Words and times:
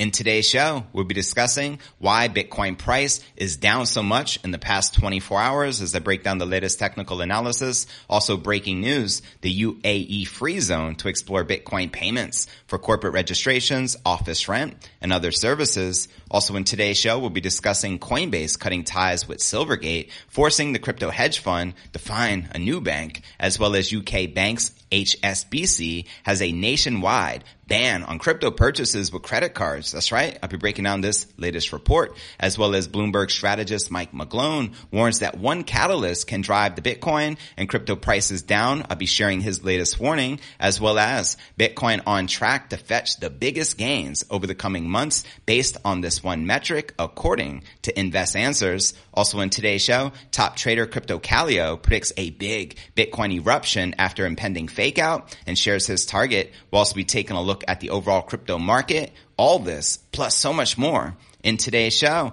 In 0.00 0.12
today's 0.12 0.48
show, 0.48 0.86
we'll 0.94 1.04
be 1.04 1.12
discussing 1.12 1.78
why 1.98 2.30
Bitcoin 2.30 2.78
price 2.78 3.20
is 3.36 3.58
down 3.58 3.84
so 3.84 4.02
much 4.02 4.42
in 4.42 4.50
the 4.50 4.56
past 4.56 4.94
24 4.94 5.38
hours 5.38 5.82
as 5.82 5.94
I 5.94 5.98
break 5.98 6.22
down 6.22 6.38
the 6.38 6.46
latest 6.46 6.78
technical 6.78 7.20
analysis. 7.20 7.86
Also 8.08 8.38
breaking 8.38 8.80
news, 8.80 9.20
the 9.42 9.62
UAE 9.62 10.26
free 10.26 10.58
zone 10.60 10.94
to 10.94 11.08
explore 11.08 11.44
Bitcoin 11.44 11.92
payments 11.92 12.46
for 12.66 12.78
corporate 12.78 13.12
registrations, 13.12 13.94
office 14.06 14.48
rent, 14.48 14.88
and 15.02 15.12
other 15.12 15.32
services. 15.32 16.08
Also 16.30 16.54
in 16.56 16.64
today's 16.64 16.96
show, 16.96 17.18
we'll 17.18 17.30
be 17.30 17.40
discussing 17.40 17.98
Coinbase 17.98 18.58
cutting 18.58 18.84
ties 18.84 19.26
with 19.26 19.38
Silvergate, 19.38 20.10
forcing 20.28 20.72
the 20.72 20.78
crypto 20.78 21.10
hedge 21.10 21.40
fund 21.40 21.74
to 21.92 21.98
find 21.98 22.48
a 22.54 22.58
new 22.58 22.80
bank, 22.80 23.22
as 23.38 23.58
well 23.58 23.74
as 23.74 23.92
UK 23.92 24.32
banks 24.32 24.72
HSBC 24.90 26.06
has 26.24 26.42
a 26.42 26.52
nationwide 26.52 27.44
ban 27.68 28.02
on 28.02 28.18
crypto 28.18 28.50
purchases 28.50 29.12
with 29.12 29.22
credit 29.22 29.54
cards. 29.54 29.92
That's 29.92 30.10
right. 30.10 30.36
I'll 30.42 30.48
be 30.48 30.56
breaking 30.56 30.82
down 30.82 31.02
this 31.02 31.28
latest 31.36 31.72
report, 31.72 32.16
as 32.40 32.58
well 32.58 32.74
as 32.74 32.88
Bloomberg 32.88 33.30
strategist 33.30 33.92
Mike 33.92 34.10
McGlone 34.10 34.74
warns 34.90 35.20
that 35.20 35.38
one 35.38 35.62
catalyst 35.62 36.26
can 36.26 36.40
drive 36.40 36.74
the 36.74 36.82
Bitcoin 36.82 37.38
and 37.56 37.68
crypto 37.68 37.94
prices 37.94 38.42
down. 38.42 38.84
I'll 38.90 38.96
be 38.96 39.06
sharing 39.06 39.40
his 39.40 39.62
latest 39.62 40.00
warning, 40.00 40.40
as 40.58 40.80
well 40.80 40.98
as 40.98 41.36
Bitcoin 41.56 42.02
on 42.06 42.26
track 42.26 42.70
to 42.70 42.76
fetch 42.76 43.18
the 43.18 43.30
biggest 43.30 43.78
gains 43.78 44.24
over 44.30 44.48
the 44.48 44.56
coming 44.56 44.90
months 44.90 45.22
based 45.46 45.76
on 45.84 46.00
this 46.00 46.19
one 46.22 46.46
metric, 46.46 46.94
according 46.98 47.64
to 47.82 47.98
Invest 47.98 48.36
Answers. 48.36 48.94
Also 49.12 49.40
in 49.40 49.50
today's 49.50 49.82
show, 49.82 50.12
top 50.30 50.56
trader 50.56 50.86
Crypto 50.86 51.18
Kaleo 51.18 51.80
predicts 51.80 52.12
a 52.16 52.30
big 52.30 52.76
Bitcoin 52.96 53.32
eruption 53.32 53.94
after 53.98 54.26
impending 54.26 54.68
fake 54.68 54.98
out 54.98 55.36
and 55.46 55.58
shares 55.58 55.86
his 55.86 56.06
target. 56.06 56.52
We'll 56.70 56.80
also 56.80 56.94
be 56.94 57.04
taking 57.04 57.36
a 57.36 57.42
look 57.42 57.64
at 57.68 57.80
the 57.80 57.90
overall 57.90 58.22
crypto 58.22 58.58
market. 58.58 59.12
All 59.36 59.58
this 59.58 59.96
plus 59.96 60.36
so 60.36 60.52
much 60.52 60.76
more 60.76 61.16
in 61.42 61.56
today's 61.56 61.96
show. 61.96 62.32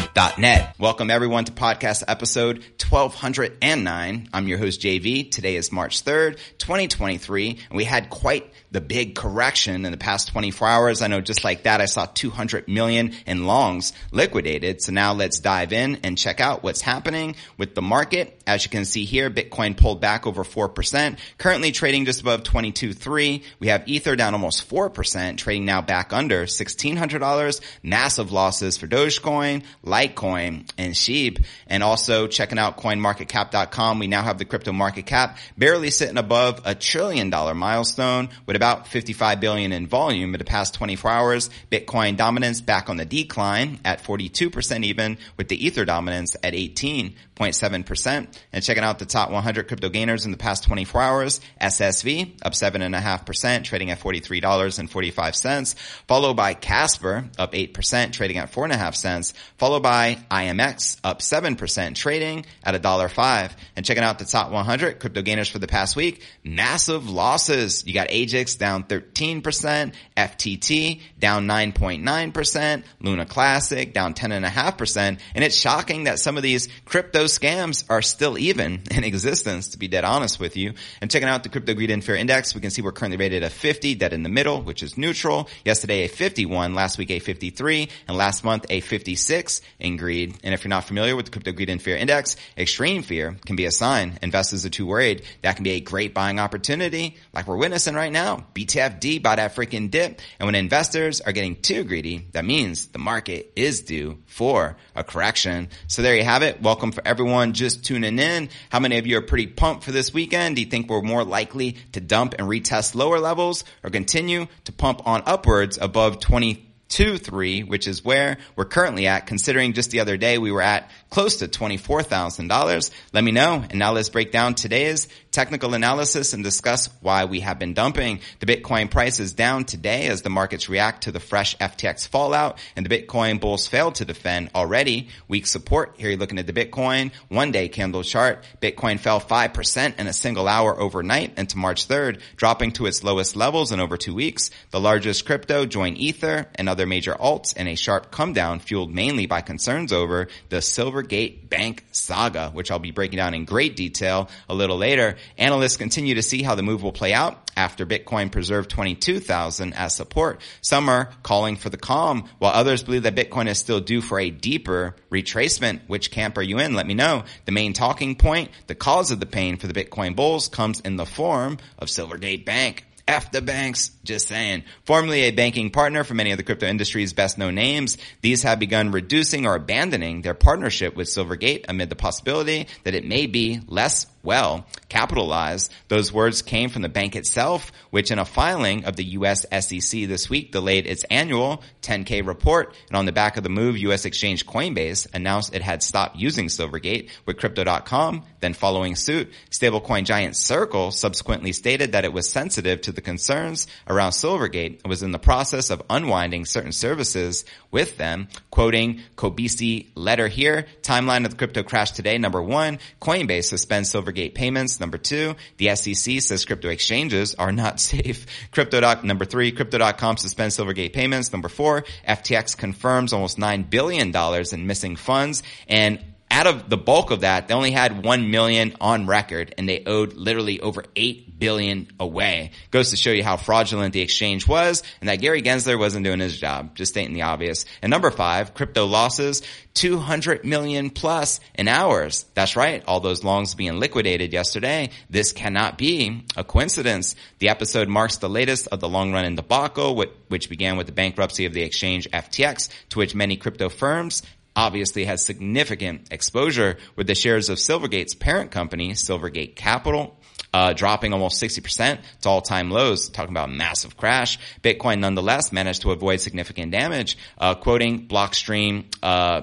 cryptonewsalerts.net. 0.11 0.75
Welcome 0.79 1.09
everyone 1.09 1.45
to 1.45 1.51
podcast 1.51 2.03
episode 2.07 2.63
1209. 2.89 4.29
I'm 4.33 4.47
your 4.47 4.57
host 4.57 4.81
JV. 4.81 5.29
Today 5.29 5.55
is 5.55 5.71
March 5.71 6.03
3rd, 6.03 6.37
2023, 6.57 7.49
and 7.69 7.77
we 7.77 7.83
had 7.83 8.09
quite 8.09 8.51
the 8.71 8.81
big 8.81 9.15
correction 9.15 9.85
in 9.85 9.91
the 9.91 9.97
past 9.97 10.29
24 10.29 10.67
hours. 10.67 11.01
I 11.01 11.07
know 11.07 11.21
just 11.21 11.43
like 11.43 11.63
that, 11.63 11.81
I 11.81 11.85
saw 11.85 12.05
200 12.05 12.67
million 12.67 13.13
in 13.25 13.45
longs 13.45 13.93
liquidated. 14.11 14.81
So 14.81 14.91
now 14.91 15.13
let's 15.13 15.39
dive 15.39 15.73
in 15.73 15.99
and 16.03 16.17
check 16.17 16.39
out 16.39 16.63
what's 16.63 16.81
happening 16.81 17.35
with 17.57 17.75
the 17.75 17.81
market. 17.81 18.41
As 18.47 18.63
you 18.63 18.69
can 18.69 18.85
see 18.85 19.05
here, 19.05 19.29
Bitcoin 19.29 19.77
pulled 19.77 20.01
back 20.01 20.25
over 20.25 20.43
4%, 20.43 21.17
currently 21.37 21.71
trading 21.71 22.05
just 22.05 22.21
above 22.21 22.43
22.3. 22.43 23.43
We 23.59 23.67
have 23.67 23.87
Ether 23.87 24.15
down 24.15 24.33
almost 24.33 24.69
4%, 24.69 25.37
trading 25.37 25.65
now 25.65 25.81
back 25.81 26.13
under 26.13 26.45
$1,600. 26.45 27.61
Massive 27.83 28.31
losses 28.31 28.77
for 28.77 28.87
Dogecoin, 28.87 29.63
Litecoin, 29.85 30.00
and 30.05 30.93
Shib. 30.93 31.43
And 31.67 31.83
also 31.83 32.27
checking 32.27 32.59
out 32.59 32.77
coinmarketcap.com. 32.77 33.99
We 33.99 34.07
now 34.07 34.23
have 34.23 34.37
the 34.37 34.45
crypto 34.45 34.71
market 34.71 35.05
cap 35.05 35.37
barely 35.57 35.91
sitting 35.91 36.17
above 36.17 36.61
a 36.65 36.75
trillion 36.75 37.29
dollar 37.29 37.53
milestone 37.53 38.29
with 38.45 38.55
about 38.55 38.87
55 38.87 39.39
billion 39.39 39.71
in 39.71 39.87
volume 39.87 40.33
in 40.33 40.39
the 40.39 40.45
past 40.45 40.73
24 40.73 41.11
hours. 41.11 41.49
Bitcoin 41.71 42.17
dominance 42.17 42.61
back 42.61 42.89
on 42.89 42.97
the 42.97 43.05
decline 43.05 43.79
at 43.85 44.03
42% 44.03 44.83
even 44.83 45.17
with 45.37 45.47
the 45.47 45.65
Ether 45.65 45.85
dominance 45.85 46.35
at 46.43 46.53
18.7%. 46.53 48.27
And 48.53 48.63
checking 48.63 48.83
out 48.83 48.99
the 48.99 49.05
top 49.05 49.31
100 49.31 49.67
crypto 49.67 49.89
gainers 49.89 50.25
in 50.25 50.31
the 50.31 50.37
past 50.37 50.63
24 50.63 51.01
hours, 51.01 51.41
SSV 51.61 52.39
up 52.41 52.53
7.5%, 52.53 53.63
trading 53.63 53.91
at 53.91 53.99
$43.45, 53.99 55.75
followed 56.07 56.35
by 56.35 56.53
Casper 56.53 57.29
up 57.37 57.53
8%, 57.53 58.13
trading 58.13 58.37
at 58.37 58.51
4.5 58.51 58.95
cents, 58.95 59.33
followed 59.57 59.83
by 59.83 59.90
IMX 59.91 60.99
up 61.03 61.19
7%, 61.19 61.95
trading 61.95 62.45
at 62.63 62.81
$1.05. 62.81 63.51
And 63.75 63.85
checking 63.85 64.03
out 64.03 64.19
the 64.19 64.25
top 64.25 64.51
100 64.51 64.99
crypto 64.99 65.21
gainers 65.21 65.49
for 65.49 65.59
the 65.59 65.67
past 65.67 65.95
week, 65.95 66.23
massive 66.43 67.09
losses. 67.09 67.85
You 67.85 67.93
got 67.93 68.09
AJAX 68.09 68.57
down 68.57 68.83
13%, 68.83 69.93
FTT 70.17 71.01
down 71.19 71.47
9.9%, 71.47 72.83
Luna 73.01 73.25
Classic 73.25 73.93
down 73.93 74.13
10.5%. 74.13 75.19
And 75.35 75.43
it's 75.43 75.55
shocking 75.55 76.05
that 76.05 76.19
some 76.19 76.37
of 76.37 76.43
these 76.43 76.69
crypto 76.85 77.25
scams 77.25 77.85
are 77.89 78.01
still 78.01 78.37
even 78.37 78.81
in 78.91 79.03
existence, 79.03 79.69
to 79.69 79.77
be 79.77 79.87
dead 79.87 80.03
honest 80.03 80.39
with 80.39 80.57
you. 80.57 80.73
And 81.01 81.11
checking 81.11 81.27
out 81.27 81.43
the 81.43 81.49
Crypto 81.49 81.73
Greed 81.73 81.91
and 81.91 82.03
Fear 82.03 82.15
Index, 82.15 82.55
we 82.55 82.61
can 82.61 82.71
see 82.71 82.81
we're 82.81 82.91
currently 82.91 83.17
rated 83.17 83.43
a 83.43 83.49
50, 83.49 83.95
dead 83.95 84.13
in 84.13 84.23
the 84.23 84.29
middle, 84.29 84.61
which 84.61 84.83
is 84.83 84.97
neutral. 84.97 85.49
Yesterday 85.65 86.05
a 86.05 86.07
51, 86.07 86.73
last 86.73 86.97
week 86.97 87.11
a 87.11 87.19
53, 87.19 87.89
and 88.07 88.17
last 88.17 88.43
month 88.43 88.65
a 88.69 88.79
56 88.79 89.61
in 89.81 89.97
greed. 89.97 90.37
And 90.43 90.53
if 90.53 90.63
you're 90.63 90.69
not 90.69 90.85
familiar 90.85 91.15
with 91.15 91.25
the 91.25 91.31
Crypto 91.31 91.51
Greed 91.51 91.69
and 91.69 91.81
Fear 91.81 91.97
Index, 91.97 92.37
extreme 92.57 93.03
fear 93.03 93.35
can 93.45 93.55
be 93.55 93.65
a 93.65 93.71
sign 93.71 94.19
investors 94.21 94.65
are 94.65 94.69
too 94.69 94.85
worried. 94.85 95.23
That 95.41 95.55
can 95.55 95.63
be 95.63 95.71
a 95.71 95.79
great 95.79 96.13
buying 96.13 96.39
opportunity, 96.39 97.17
like 97.33 97.47
we're 97.47 97.57
witnessing 97.57 97.95
right 97.95 98.11
now. 98.11 98.45
BTFD 98.53 99.21
by 99.21 99.35
that 99.35 99.55
freaking 99.55 99.91
dip. 99.91 100.21
And 100.39 100.47
when 100.47 100.55
investors 100.55 101.21
are 101.21 101.31
getting 101.31 101.61
too 101.61 101.83
greedy, 101.83 102.27
that 102.31 102.45
means 102.45 102.87
the 102.87 102.99
market 102.99 103.51
is 103.55 103.81
due 103.81 104.19
for 104.27 104.77
a 104.95 105.03
correction. 105.03 105.69
So 105.87 106.01
there 106.01 106.15
you 106.15 106.23
have 106.23 106.43
it. 106.43 106.61
Welcome 106.61 106.91
for 106.91 107.05
everyone 107.05 107.53
just 107.53 107.83
tuning 107.83 108.19
in. 108.19 108.49
How 108.69 108.79
many 108.79 108.97
of 108.97 109.07
you 109.07 109.17
are 109.17 109.21
pretty 109.21 109.47
pumped 109.47 109.83
for 109.83 109.91
this 109.91 110.13
weekend? 110.13 110.55
Do 110.55 110.61
you 110.61 110.69
think 110.69 110.89
we're 110.89 111.01
more 111.01 111.23
likely 111.23 111.77
to 111.93 111.99
dump 112.01 112.35
and 112.37 112.47
retest 112.47 112.95
lower 112.95 113.19
levels 113.19 113.63
or 113.83 113.89
continue 113.89 114.47
to 114.65 114.71
pump 114.71 115.05
on 115.07 115.23
upwards 115.25 115.77
above 115.77 116.19
20? 116.19 116.70
Two 116.91 117.17
three, 117.17 117.63
which 117.63 117.87
is 117.87 118.05
where 118.05 118.37
we're 118.55 118.65
currently 118.65 119.07
at. 119.07 119.25
Considering 119.25 119.73
just 119.73 119.89
the 119.89 120.01
other 120.01 120.17
day 120.17 120.37
we 120.37 120.51
were 120.51 120.61
at 120.61 120.91
close 121.09 121.37
to 121.37 121.47
twenty-four 121.47 122.03
thousand 122.03 122.49
dollars. 122.49 122.91
Let 123.13 123.23
me 123.23 123.31
know. 123.31 123.63
And 123.67 123.79
now 123.79 123.93
let's 123.93 124.09
break 124.09 124.31
down 124.31 124.53
today's 124.53 125.07
technical 125.31 125.73
analysis 125.73 126.33
and 126.33 126.43
discuss 126.43 126.89
why 127.01 127.25
we 127.25 127.39
have 127.39 127.57
been 127.57 127.73
dumping. 127.73 128.19
The 128.39 128.45
Bitcoin 128.45 128.91
price 128.91 129.19
is 129.19 129.33
down 129.33 129.63
today 129.63 130.07
as 130.07 130.21
the 130.21 130.29
markets 130.29 130.69
react 130.69 131.03
to 131.03 131.11
the 131.11 131.19
fresh 131.19 131.57
FTX 131.57 132.07
fallout 132.07 132.57
and 132.75 132.85
the 132.85 133.03
Bitcoin 133.03 133.39
bulls 133.39 133.67
failed 133.67 133.95
to 133.95 134.05
defend 134.05 134.51
already. 134.53 135.07
Weak 135.27 135.47
support. 135.47 135.95
Here 135.97 136.09
you're 136.09 136.19
looking 136.19 136.39
at 136.39 136.47
the 136.47 136.53
Bitcoin 136.53 137.11
one 137.29 137.51
day 137.51 137.69
candle 137.69 138.03
chart. 138.03 138.43
Bitcoin 138.61 138.99
fell 138.99 139.21
5% 139.21 139.99
in 139.99 140.07
a 140.07 140.13
single 140.13 140.47
hour 140.47 140.79
overnight 140.79 141.37
into 141.37 141.57
March 141.57 141.87
3rd, 141.87 142.19
dropping 142.35 142.73
to 142.73 142.85
its 142.85 143.03
lowest 143.03 143.35
levels 143.35 143.71
in 143.71 143.79
over 143.79 143.97
two 143.97 144.13
weeks. 144.13 144.51
The 144.71 144.81
largest 144.81 145.25
crypto 145.25 145.65
joined 145.65 145.97
Ether 145.97 146.47
and 146.55 146.67
other 146.67 146.80
other 146.81 146.87
major 146.87 147.13
alts 147.13 147.53
and 147.55 147.69
a 147.69 147.75
sharp 147.75 148.09
come 148.09 148.33
down 148.33 148.59
fueled 148.59 148.91
mainly 148.91 149.27
by 149.27 149.39
concerns 149.39 149.93
over 149.93 150.27
the 150.49 150.57
Silvergate 150.57 151.47
Bank 151.47 151.85
saga, 151.91 152.49
which 152.49 152.71
I'll 152.71 152.79
be 152.79 152.89
breaking 152.89 153.17
down 153.17 153.35
in 153.35 153.45
great 153.45 153.75
detail 153.75 154.31
a 154.49 154.55
little 154.55 154.77
later. 154.77 155.17
Analysts 155.37 155.77
continue 155.77 156.15
to 156.15 156.23
see 156.23 156.41
how 156.41 156.55
the 156.55 156.63
move 156.63 156.81
will 156.81 156.91
play 156.91 157.13
out 157.13 157.51
after 157.55 157.85
Bitcoin 157.85 158.31
preserved 158.31 158.71
22,000 158.71 159.73
as 159.73 159.95
support. 159.95 160.41
Some 160.61 160.89
are 160.89 161.11
calling 161.21 161.55
for 161.55 161.69
the 161.69 161.77
calm, 161.77 162.27
while 162.39 162.53
others 162.53 162.81
believe 162.81 163.03
that 163.03 163.13
Bitcoin 163.15 163.47
is 163.47 163.59
still 163.59 163.79
due 163.79 164.01
for 164.01 164.19
a 164.19 164.31
deeper 164.31 164.95
retracement. 165.11 165.81
Which 165.85 166.09
camp 166.09 166.35
are 166.39 166.41
you 166.41 166.57
in? 166.57 166.73
Let 166.73 166.87
me 166.87 166.95
know. 166.95 167.25
The 167.45 167.51
main 167.51 167.73
talking 167.73 168.15
point, 168.15 168.49
the 168.65 168.73
cause 168.73 169.11
of 169.11 169.19
the 169.19 169.27
pain 169.27 169.57
for 169.57 169.67
the 169.67 169.79
Bitcoin 169.79 170.15
bulls 170.15 170.47
comes 170.47 170.79
in 170.79 170.95
the 170.95 171.05
form 171.05 171.59
of 171.77 171.89
Silvergate 171.89 172.43
Bank. 172.43 172.85
F 173.07 173.31
the 173.31 173.41
banks, 173.41 173.91
just 174.03 174.27
saying. 174.27 174.63
Formerly 174.85 175.21
a 175.21 175.31
banking 175.31 175.69
partner 175.69 176.03
for 176.03 176.13
many 176.13 176.31
of 176.31 176.37
the 176.37 176.43
crypto 176.43 176.67
industry's 176.67 177.13
best 177.13 177.37
known 177.37 177.55
names, 177.55 177.97
these 178.21 178.43
have 178.43 178.59
begun 178.59 178.91
reducing 178.91 179.45
or 179.45 179.55
abandoning 179.55 180.21
their 180.21 180.33
partnership 180.33 180.95
with 180.95 181.07
Silvergate 181.07 181.65
amid 181.67 181.89
the 181.89 181.95
possibility 181.95 182.67
that 182.83 182.95
it 182.95 183.05
may 183.05 183.27
be 183.27 183.61
less 183.67 184.07
well 184.23 184.65
capitalized. 184.89 185.73
Those 185.87 186.13
words 186.13 186.41
came 186.41 186.69
from 186.69 186.81
the 186.81 186.89
bank 186.89 187.15
itself, 187.15 187.71
which 187.89 188.11
in 188.11 188.19
a 188.19 188.25
filing 188.25 188.85
of 188.85 188.95
the 188.95 189.03
U.S. 189.03 189.45
SEC 189.51 190.07
this 190.07 190.29
week 190.29 190.51
delayed 190.51 190.85
its 190.85 191.03
annual 191.05 191.63
10K 191.81 192.25
report. 192.25 192.75
And 192.87 192.97
on 192.97 193.05
the 193.05 193.11
back 193.11 193.37
of 193.37 193.43
the 193.43 193.49
move, 193.49 193.77
U.S. 193.77 194.05
exchange 194.05 194.45
Coinbase 194.45 195.07
announced 195.13 195.55
it 195.55 195.61
had 195.61 195.83
stopped 195.83 196.17
using 196.17 196.47
Silvergate 196.47 197.09
with 197.25 197.37
Crypto.com. 197.37 198.23
Then 198.39 198.53
following 198.53 198.95
suit, 198.95 199.31
stablecoin 199.49 200.05
giant 200.05 200.35
Circle 200.35 200.91
subsequently 200.91 201.51
stated 201.51 201.93
that 201.93 202.05
it 202.05 202.13
was 202.13 202.29
sensitive 202.29 202.81
to 202.81 202.91
the 202.91 203.01
concerns 203.01 203.67
around 203.91 204.11
Silvergate 204.11 204.87
was 204.87 205.03
in 205.03 205.11
the 205.11 205.19
process 205.19 205.69
of 205.69 205.81
unwinding 205.89 206.45
certain 206.45 206.71
services 206.71 207.45
with 207.69 207.97
them. 207.97 208.27
Quoting 208.49 209.01
Kobeissi 209.15 209.87
letter 209.95 210.27
here, 210.27 210.65
timeline 210.81 211.25
of 211.25 211.31
the 211.31 211.37
crypto 211.37 211.63
crash 211.63 211.91
today. 211.91 212.17
Number 212.17 212.41
one, 212.41 212.79
Coinbase 213.01 213.45
suspends 213.45 213.91
Silvergate 213.91 214.33
payments. 214.33 214.79
Number 214.79 214.97
two, 214.97 215.35
the 215.57 215.75
SEC 215.75 216.21
says 216.21 216.45
crypto 216.45 216.69
exchanges 216.69 217.35
are 217.35 217.51
not 217.51 217.79
safe. 217.91 218.25
Crypto. 218.51 218.81
Number 219.03 219.25
three, 219.25 219.51
Crypto.com 219.51 220.17
suspends 220.17 220.57
Silvergate 220.57 220.93
payments. 220.93 221.31
Number 221.31 221.49
four, 221.49 221.83
FTX 222.07 222.57
confirms 222.57 223.13
almost 223.13 223.37
$9 223.37 223.69
billion 223.69 224.15
in 224.51 224.67
missing 224.67 224.95
funds. 224.95 225.43
And 225.67 226.03
out 226.41 226.47
of 226.47 226.69
the 226.69 226.77
bulk 226.77 227.11
of 227.11 227.21
that, 227.21 227.47
they 227.47 227.53
only 227.53 227.69
had 227.69 228.03
1 228.03 228.31
million 228.31 228.75
on 228.81 229.05
record 229.05 229.53
and 229.59 229.69
they 229.69 229.83
owed 229.85 230.13
literally 230.13 230.59
over 230.59 230.83
8 230.95 231.37
billion 231.37 231.87
away. 231.99 232.49
Goes 232.71 232.89
to 232.89 232.97
show 232.97 233.11
you 233.11 233.23
how 233.23 233.37
fraudulent 233.37 233.93
the 233.93 234.01
exchange 234.01 234.47
was 234.47 234.81
and 235.01 235.09
that 235.09 235.17
Gary 235.17 235.43
Gensler 235.43 235.77
wasn't 235.77 236.03
doing 236.03 236.19
his 236.19 236.35
job, 236.35 236.73
just 236.73 236.93
stating 236.93 237.13
the 237.13 237.21
obvious. 237.21 237.65
And 237.83 237.91
number 237.91 238.09
five, 238.09 238.55
crypto 238.55 238.87
losses, 238.87 239.43
200 239.75 240.43
million 240.43 240.89
plus 240.89 241.41
in 241.53 241.67
hours. 241.67 242.25
That's 242.33 242.55
right. 242.55 242.83
All 242.87 243.01
those 243.01 243.23
longs 243.23 243.53
being 243.53 243.79
liquidated 243.79 244.33
yesterday. 244.33 244.89
This 245.11 245.33
cannot 245.33 245.77
be 245.77 246.25
a 246.35 246.43
coincidence. 246.43 247.15
The 247.37 247.49
episode 247.49 247.87
marks 247.87 248.17
the 248.17 248.29
latest 248.29 248.67
of 248.69 248.79
the 248.79 248.89
long 248.89 249.13
run 249.13 249.25
in 249.25 249.35
debacle, 249.35 249.95
which 249.95 250.49
began 250.49 250.75
with 250.75 250.87
the 250.87 250.91
bankruptcy 250.91 251.45
of 251.45 251.53
the 251.53 251.61
exchange 251.61 252.09
FTX, 252.09 252.69
to 252.89 252.97
which 252.97 253.13
many 253.13 253.37
crypto 253.37 253.69
firms 253.69 254.23
obviously 254.55 255.05
has 255.05 255.25
significant 255.25 256.11
exposure 256.11 256.77
with 256.95 257.07
the 257.07 257.15
shares 257.15 257.49
of 257.49 257.57
Silvergate's 257.57 258.15
parent 258.15 258.51
company, 258.51 258.91
Silvergate 258.91 259.55
Capital, 259.55 260.17
uh, 260.53 260.73
dropping 260.73 261.13
almost 261.13 261.41
60% 261.41 261.99
to 262.21 262.29
all-time 262.29 262.69
lows, 262.69 263.09
talking 263.09 263.31
about 263.31 263.49
massive 263.49 263.95
crash. 263.95 264.37
Bitcoin 264.61 264.99
nonetheless 264.99 265.51
managed 265.51 265.83
to 265.83 265.91
avoid 265.91 266.19
significant 266.19 266.71
damage, 266.71 267.17
uh, 267.37 267.55
quoting 267.55 268.07
Blockstream, 268.07 268.85
uh, 269.01 269.41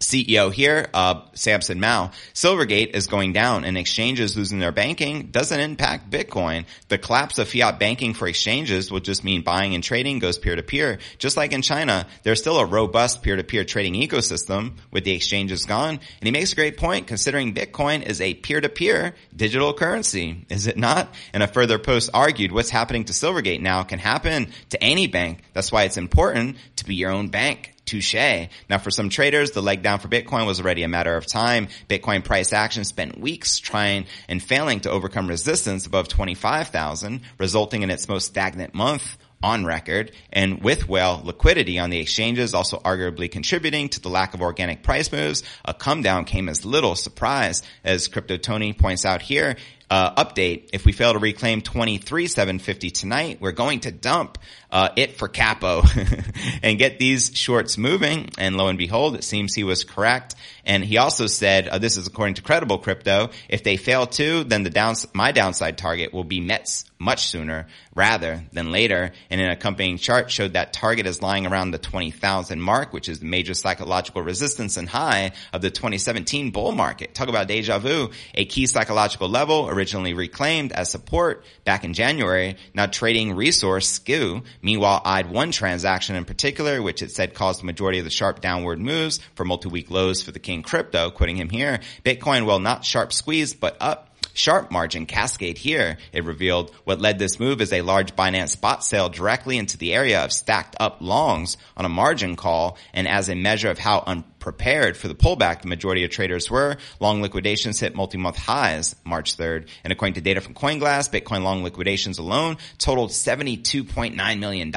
CEO 0.00 0.52
here, 0.52 0.88
uh, 0.92 1.22
Samson 1.32 1.80
Mow, 1.80 2.10
Silvergate 2.34 2.94
is 2.94 3.06
going 3.06 3.32
down 3.32 3.64
and 3.64 3.78
exchanges 3.78 4.36
losing 4.36 4.58
their 4.58 4.72
banking 4.72 5.28
doesn't 5.28 5.58
impact 5.58 6.10
Bitcoin. 6.10 6.66
The 6.88 6.98
collapse 6.98 7.38
of 7.38 7.48
fiat 7.48 7.78
banking 7.78 8.12
for 8.12 8.28
exchanges 8.28 8.90
will 8.92 9.00
just 9.00 9.24
mean 9.24 9.40
buying 9.40 9.74
and 9.74 9.82
trading 9.82 10.18
goes 10.18 10.36
peer 10.36 10.54
to 10.54 10.62
peer. 10.62 10.98
Just 11.16 11.38
like 11.38 11.52
in 11.52 11.62
China, 11.62 12.06
there's 12.24 12.40
still 12.40 12.58
a 12.58 12.66
robust 12.66 13.22
peer 13.22 13.36
to 13.36 13.44
peer 13.44 13.64
trading 13.64 13.94
ecosystem 13.94 14.72
with 14.90 15.04
the 15.04 15.12
exchanges 15.12 15.64
gone. 15.64 15.94
And 15.94 16.22
he 16.22 16.30
makes 16.30 16.52
a 16.52 16.56
great 16.56 16.76
point 16.76 17.06
considering 17.06 17.54
Bitcoin 17.54 18.02
is 18.02 18.20
a 18.20 18.34
peer 18.34 18.60
to 18.60 18.68
peer 18.68 19.14
digital 19.34 19.72
currency. 19.72 20.44
Is 20.50 20.66
it 20.66 20.76
not? 20.76 21.08
And 21.32 21.42
a 21.42 21.48
further 21.48 21.78
post 21.78 22.10
argued 22.12 22.52
what's 22.52 22.68
happening 22.68 23.04
to 23.04 23.14
Silvergate 23.14 23.62
now 23.62 23.82
can 23.82 23.98
happen 23.98 24.52
to 24.70 24.84
any 24.84 25.06
bank. 25.06 25.40
That's 25.54 25.72
why 25.72 25.84
it's 25.84 25.96
important 25.96 26.56
to 26.76 26.84
be 26.84 26.96
your 26.96 27.12
own 27.12 27.28
bank. 27.28 27.72
Touche. 27.86 28.48
Now 28.68 28.78
for 28.78 28.90
some 28.90 29.08
traders, 29.08 29.52
the 29.52 29.62
leg 29.62 29.82
down 29.82 30.00
for 30.00 30.08
Bitcoin 30.08 30.46
was 30.46 30.60
already 30.60 30.82
a 30.82 30.88
matter 30.88 31.16
of 31.16 31.26
time. 31.26 31.68
Bitcoin 31.88 32.24
price 32.24 32.52
action 32.52 32.84
spent 32.84 33.18
weeks 33.18 33.58
trying 33.58 34.06
and 34.28 34.42
failing 34.42 34.80
to 34.80 34.90
overcome 34.90 35.28
resistance 35.28 35.86
above 35.86 36.08
25,000, 36.08 37.22
resulting 37.38 37.82
in 37.82 37.90
its 37.90 38.08
most 38.08 38.26
stagnant 38.26 38.74
month 38.74 39.16
on 39.42 39.64
record 39.64 40.12
and 40.32 40.62
with 40.62 40.88
well 40.88 41.20
liquidity 41.24 41.78
on 41.78 41.90
the 41.90 41.98
exchanges 41.98 42.54
also 42.54 42.78
arguably 42.78 43.30
contributing 43.30 43.88
to 43.88 44.00
the 44.00 44.08
lack 44.08 44.34
of 44.34 44.40
organic 44.40 44.82
price 44.82 45.12
moves, 45.12 45.42
a 45.64 45.74
come 45.74 46.02
down 46.02 46.24
came 46.24 46.48
as 46.48 46.64
little 46.64 46.94
surprise 46.94 47.62
as 47.84 48.08
Crypto 48.08 48.36
Tony 48.36 48.72
points 48.72 49.04
out 49.04 49.22
here. 49.22 49.56
Uh, 49.88 50.24
update, 50.24 50.70
if 50.72 50.84
we 50.84 50.90
fail 50.90 51.12
to 51.12 51.18
reclaim 51.20 51.62
23,750 51.62 52.90
tonight, 52.90 53.38
we're 53.40 53.52
going 53.52 53.78
to 53.78 53.92
dump 53.92 54.36
uh, 54.76 54.90
it 54.94 55.16
for 55.16 55.26
capo 55.26 55.82
and 56.62 56.78
get 56.78 56.98
these 56.98 57.34
shorts 57.34 57.78
moving. 57.78 58.28
And 58.36 58.58
lo 58.58 58.68
and 58.68 58.76
behold, 58.76 59.16
it 59.16 59.24
seems 59.24 59.54
he 59.54 59.64
was 59.64 59.84
correct. 59.84 60.34
And 60.66 60.84
he 60.84 60.98
also 60.98 61.28
said, 61.28 61.66
uh, 61.66 61.78
this 61.78 61.96
is 61.96 62.06
according 62.06 62.34
to 62.34 62.42
credible 62.42 62.76
crypto, 62.76 63.30
if 63.48 63.62
they 63.62 63.78
fail 63.78 64.06
to, 64.08 64.44
then 64.44 64.64
the 64.64 64.70
downs- 64.70 65.06
my 65.14 65.32
downside 65.32 65.78
target 65.78 66.12
will 66.12 66.24
be 66.24 66.40
met 66.40 66.84
much 66.98 67.26
sooner 67.26 67.66
rather 67.94 68.42
than 68.52 68.72
later. 68.72 69.12
And 69.30 69.40
an 69.40 69.50
accompanying 69.50 69.98
chart 69.98 70.30
showed 70.30 70.54
that 70.54 70.72
target 70.72 71.06
is 71.06 71.22
lying 71.22 71.46
around 71.46 71.70
the 71.70 71.78
20,000 71.78 72.60
mark, 72.60 72.92
which 72.92 73.08
is 73.08 73.20
the 73.20 73.26
major 73.26 73.54
psychological 73.54 74.22
resistance 74.22 74.76
and 74.76 74.88
high 74.88 75.32
of 75.52 75.62
the 75.62 75.70
2017 75.70 76.50
bull 76.50 76.72
market. 76.72 77.14
Talk 77.14 77.28
about 77.28 77.48
deja 77.48 77.78
vu, 77.78 78.10
a 78.34 78.44
key 78.44 78.66
psychological 78.66 79.28
level 79.28 79.68
originally 79.68 80.14
reclaimed 80.14 80.72
as 80.72 80.90
support 80.90 81.44
back 81.64 81.84
in 81.84 81.94
January, 81.94 82.56
now 82.74 82.86
trading 82.86 83.34
resource 83.34 83.88
skew 83.88 84.42
Meanwhile, 84.66 85.02
eyed 85.04 85.30
one 85.30 85.52
transaction 85.52 86.16
in 86.16 86.24
particular, 86.24 86.82
which 86.82 87.00
it 87.00 87.12
said 87.12 87.34
caused 87.34 87.60
the 87.60 87.66
majority 87.66 88.00
of 88.00 88.04
the 88.04 88.10
sharp 88.10 88.40
downward 88.40 88.80
moves 88.80 89.20
for 89.36 89.44
multi-week 89.44 89.92
lows 89.92 90.24
for 90.24 90.32
the 90.32 90.40
king 90.40 90.64
crypto, 90.64 91.12
quoting 91.12 91.36
him 91.36 91.50
here. 91.50 91.78
Bitcoin, 92.04 92.46
well, 92.46 92.58
not 92.58 92.84
sharp 92.84 93.12
squeeze, 93.12 93.54
but 93.54 93.76
up 93.80 94.16
sharp 94.34 94.72
margin 94.72 95.06
cascade 95.06 95.56
here. 95.56 95.98
It 96.12 96.24
revealed 96.24 96.74
what 96.82 97.00
led 97.00 97.20
this 97.20 97.38
move 97.38 97.60
is 97.60 97.72
a 97.72 97.82
large 97.82 98.16
Binance 98.16 98.48
spot 98.48 98.82
sale 98.82 99.08
directly 99.08 99.56
into 99.56 99.78
the 99.78 99.94
area 99.94 100.24
of 100.24 100.32
stacked 100.32 100.74
up 100.80 100.98
longs 101.00 101.56
on 101.76 101.84
a 101.84 101.88
margin 101.88 102.34
call. 102.34 102.76
And 102.92 103.06
as 103.06 103.28
a 103.28 103.36
measure 103.36 103.70
of 103.70 103.78
how 103.78 104.02
un- 104.04 104.24
prepared 104.46 104.96
for 104.96 105.08
the 105.08 105.14
pullback 105.16 105.62
the 105.62 105.66
majority 105.66 106.04
of 106.04 106.10
traders 106.12 106.48
were. 106.48 106.76
Long 107.00 107.20
liquidations 107.20 107.80
hit 107.80 107.96
multi-month 107.96 108.36
highs 108.36 108.94
March 109.04 109.36
3rd. 109.36 109.66
And 109.82 109.92
according 109.92 110.14
to 110.14 110.20
data 110.20 110.40
from 110.40 110.54
CoinGlass, 110.54 111.10
Bitcoin 111.10 111.42
long 111.42 111.64
liquidations 111.64 112.18
alone 112.18 112.58
totaled 112.78 113.10
$72.9 113.10 114.38
million 114.38 114.72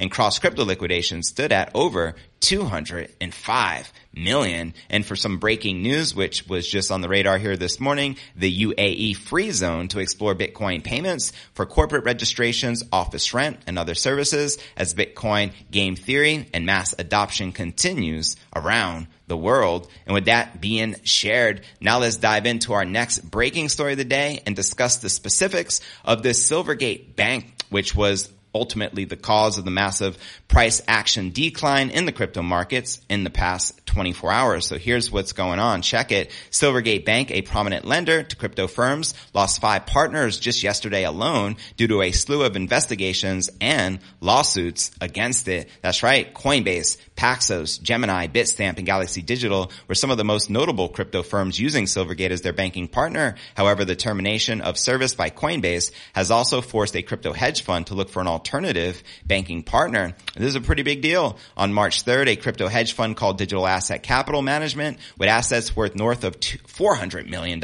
and 0.00 0.10
cross 0.10 0.40
crypto 0.40 0.64
liquidations 0.64 1.28
stood 1.28 1.52
at 1.52 1.70
over 1.72 2.16
205 2.40 3.92
million. 4.16 4.74
And 4.88 5.04
for 5.04 5.14
some 5.14 5.38
breaking 5.38 5.82
news, 5.82 6.14
which 6.14 6.48
was 6.48 6.66
just 6.66 6.90
on 6.90 7.00
the 7.00 7.08
radar 7.08 7.38
here 7.38 7.56
this 7.56 7.78
morning, 7.78 8.16
the 8.34 8.64
UAE 8.64 9.16
free 9.16 9.50
zone 9.50 9.88
to 9.88 9.98
explore 9.98 10.34
Bitcoin 10.34 10.82
payments 10.82 11.32
for 11.52 11.66
corporate 11.66 12.04
registrations, 12.04 12.82
office 12.92 13.34
rent, 13.34 13.58
and 13.66 13.78
other 13.78 13.94
services 13.94 14.58
as 14.76 14.94
Bitcoin 14.94 15.52
game 15.70 15.96
theory 15.96 16.48
and 16.54 16.66
mass 16.66 16.94
adoption 16.98 17.52
continues 17.52 18.36
around 18.54 19.06
the 19.26 19.36
world. 19.36 19.88
And 20.06 20.14
with 20.14 20.26
that 20.26 20.60
being 20.60 20.96
shared, 21.02 21.62
now 21.80 21.98
let's 21.98 22.16
dive 22.16 22.46
into 22.46 22.72
our 22.72 22.84
next 22.84 23.18
breaking 23.18 23.68
story 23.68 23.92
of 23.92 23.98
the 23.98 24.04
day 24.04 24.42
and 24.46 24.54
discuss 24.54 24.96
the 24.98 25.08
specifics 25.08 25.80
of 26.04 26.22
this 26.22 26.48
Silvergate 26.48 27.16
Bank, 27.16 27.52
which 27.70 27.94
was 27.94 28.28
ultimately 28.56 29.04
the 29.04 29.16
cause 29.16 29.58
of 29.58 29.64
the 29.64 29.70
massive 29.70 30.18
price 30.48 30.82
action 30.88 31.30
decline 31.30 31.90
in 31.90 32.06
the 32.06 32.12
crypto 32.12 32.42
markets 32.42 33.00
in 33.08 33.24
the 33.24 33.30
past 33.30 33.86
24 33.86 34.32
hours. 34.32 34.66
So 34.66 34.78
here's 34.78 35.10
what's 35.10 35.32
going 35.32 35.58
on. 35.58 35.82
Check 35.82 36.12
it. 36.12 36.30
Silvergate 36.50 37.04
Bank, 37.04 37.30
a 37.30 37.42
prominent 37.42 37.84
lender 37.84 38.22
to 38.22 38.36
crypto 38.36 38.66
firms, 38.66 39.14
lost 39.34 39.60
five 39.60 39.86
partners 39.86 40.38
just 40.38 40.62
yesterday 40.62 41.04
alone 41.04 41.56
due 41.76 41.88
to 41.88 42.02
a 42.02 42.12
slew 42.12 42.42
of 42.42 42.56
investigations 42.56 43.50
and 43.60 43.98
lawsuits 44.20 44.90
against 45.00 45.48
it. 45.48 45.68
That's 45.82 46.02
right. 46.02 46.32
Coinbase, 46.34 46.98
Paxos, 47.16 47.80
Gemini, 47.82 48.26
Bitstamp, 48.28 48.76
and 48.76 48.86
Galaxy 48.86 49.22
Digital 49.22 49.72
were 49.88 49.94
some 49.94 50.10
of 50.10 50.18
the 50.18 50.24
most 50.24 50.50
notable 50.50 50.88
crypto 50.88 51.22
firms 51.22 51.58
using 51.58 51.86
Silvergate 51.86 52.30
as 52.30 52.42
their 52.42 52.52
banking 52.52 52.88
partner. 52.88 53.34
However, 53.56 53.84
the 53.84 53.96
termination 53.96 54.60
of 54.60 54.78
service 54.78 55.14
by 55.14 55.30
Coinbase 55.30 55.90
has 56.12 56.30
also 56.30 56.60
forced 56.60 56.94
a 56.96 57.02
crypto 57.02 57.32
hedge 57.32 57.62
fund 57.62 57.86
to 57.88 57.94
look 57.94 58.10
for 58.10 58.20
an 58.20 58.26
alternative 58.26 59.02
banking 59.24 59.62
partner. 59.62 60.14
This 60.36 60.48
is 60.48 60.56
a 60.56 60.60
pretty 60.60 60.82
big 60.82 61.02
deal. 61.02 61.38
On 61.56 61.72
March 61.72 62.04
3rd, 62.04 62.28
a 62.28 62.36
crypto 62.36 62.68
hedge 62.68 62.92
fund 62.92 63.16
called 63.16 63.38
Digital 63.38 63.66
Asset 63.66 64.02
Capital 64.02 64.42
Management 64.42 64.98
with 65.18 65.28
assets 65.28 65.74
worth 65.74 65.96
north 65.96 66.24
of 66.24 66.38
$400 66.38 67.28
million 67.28 67.62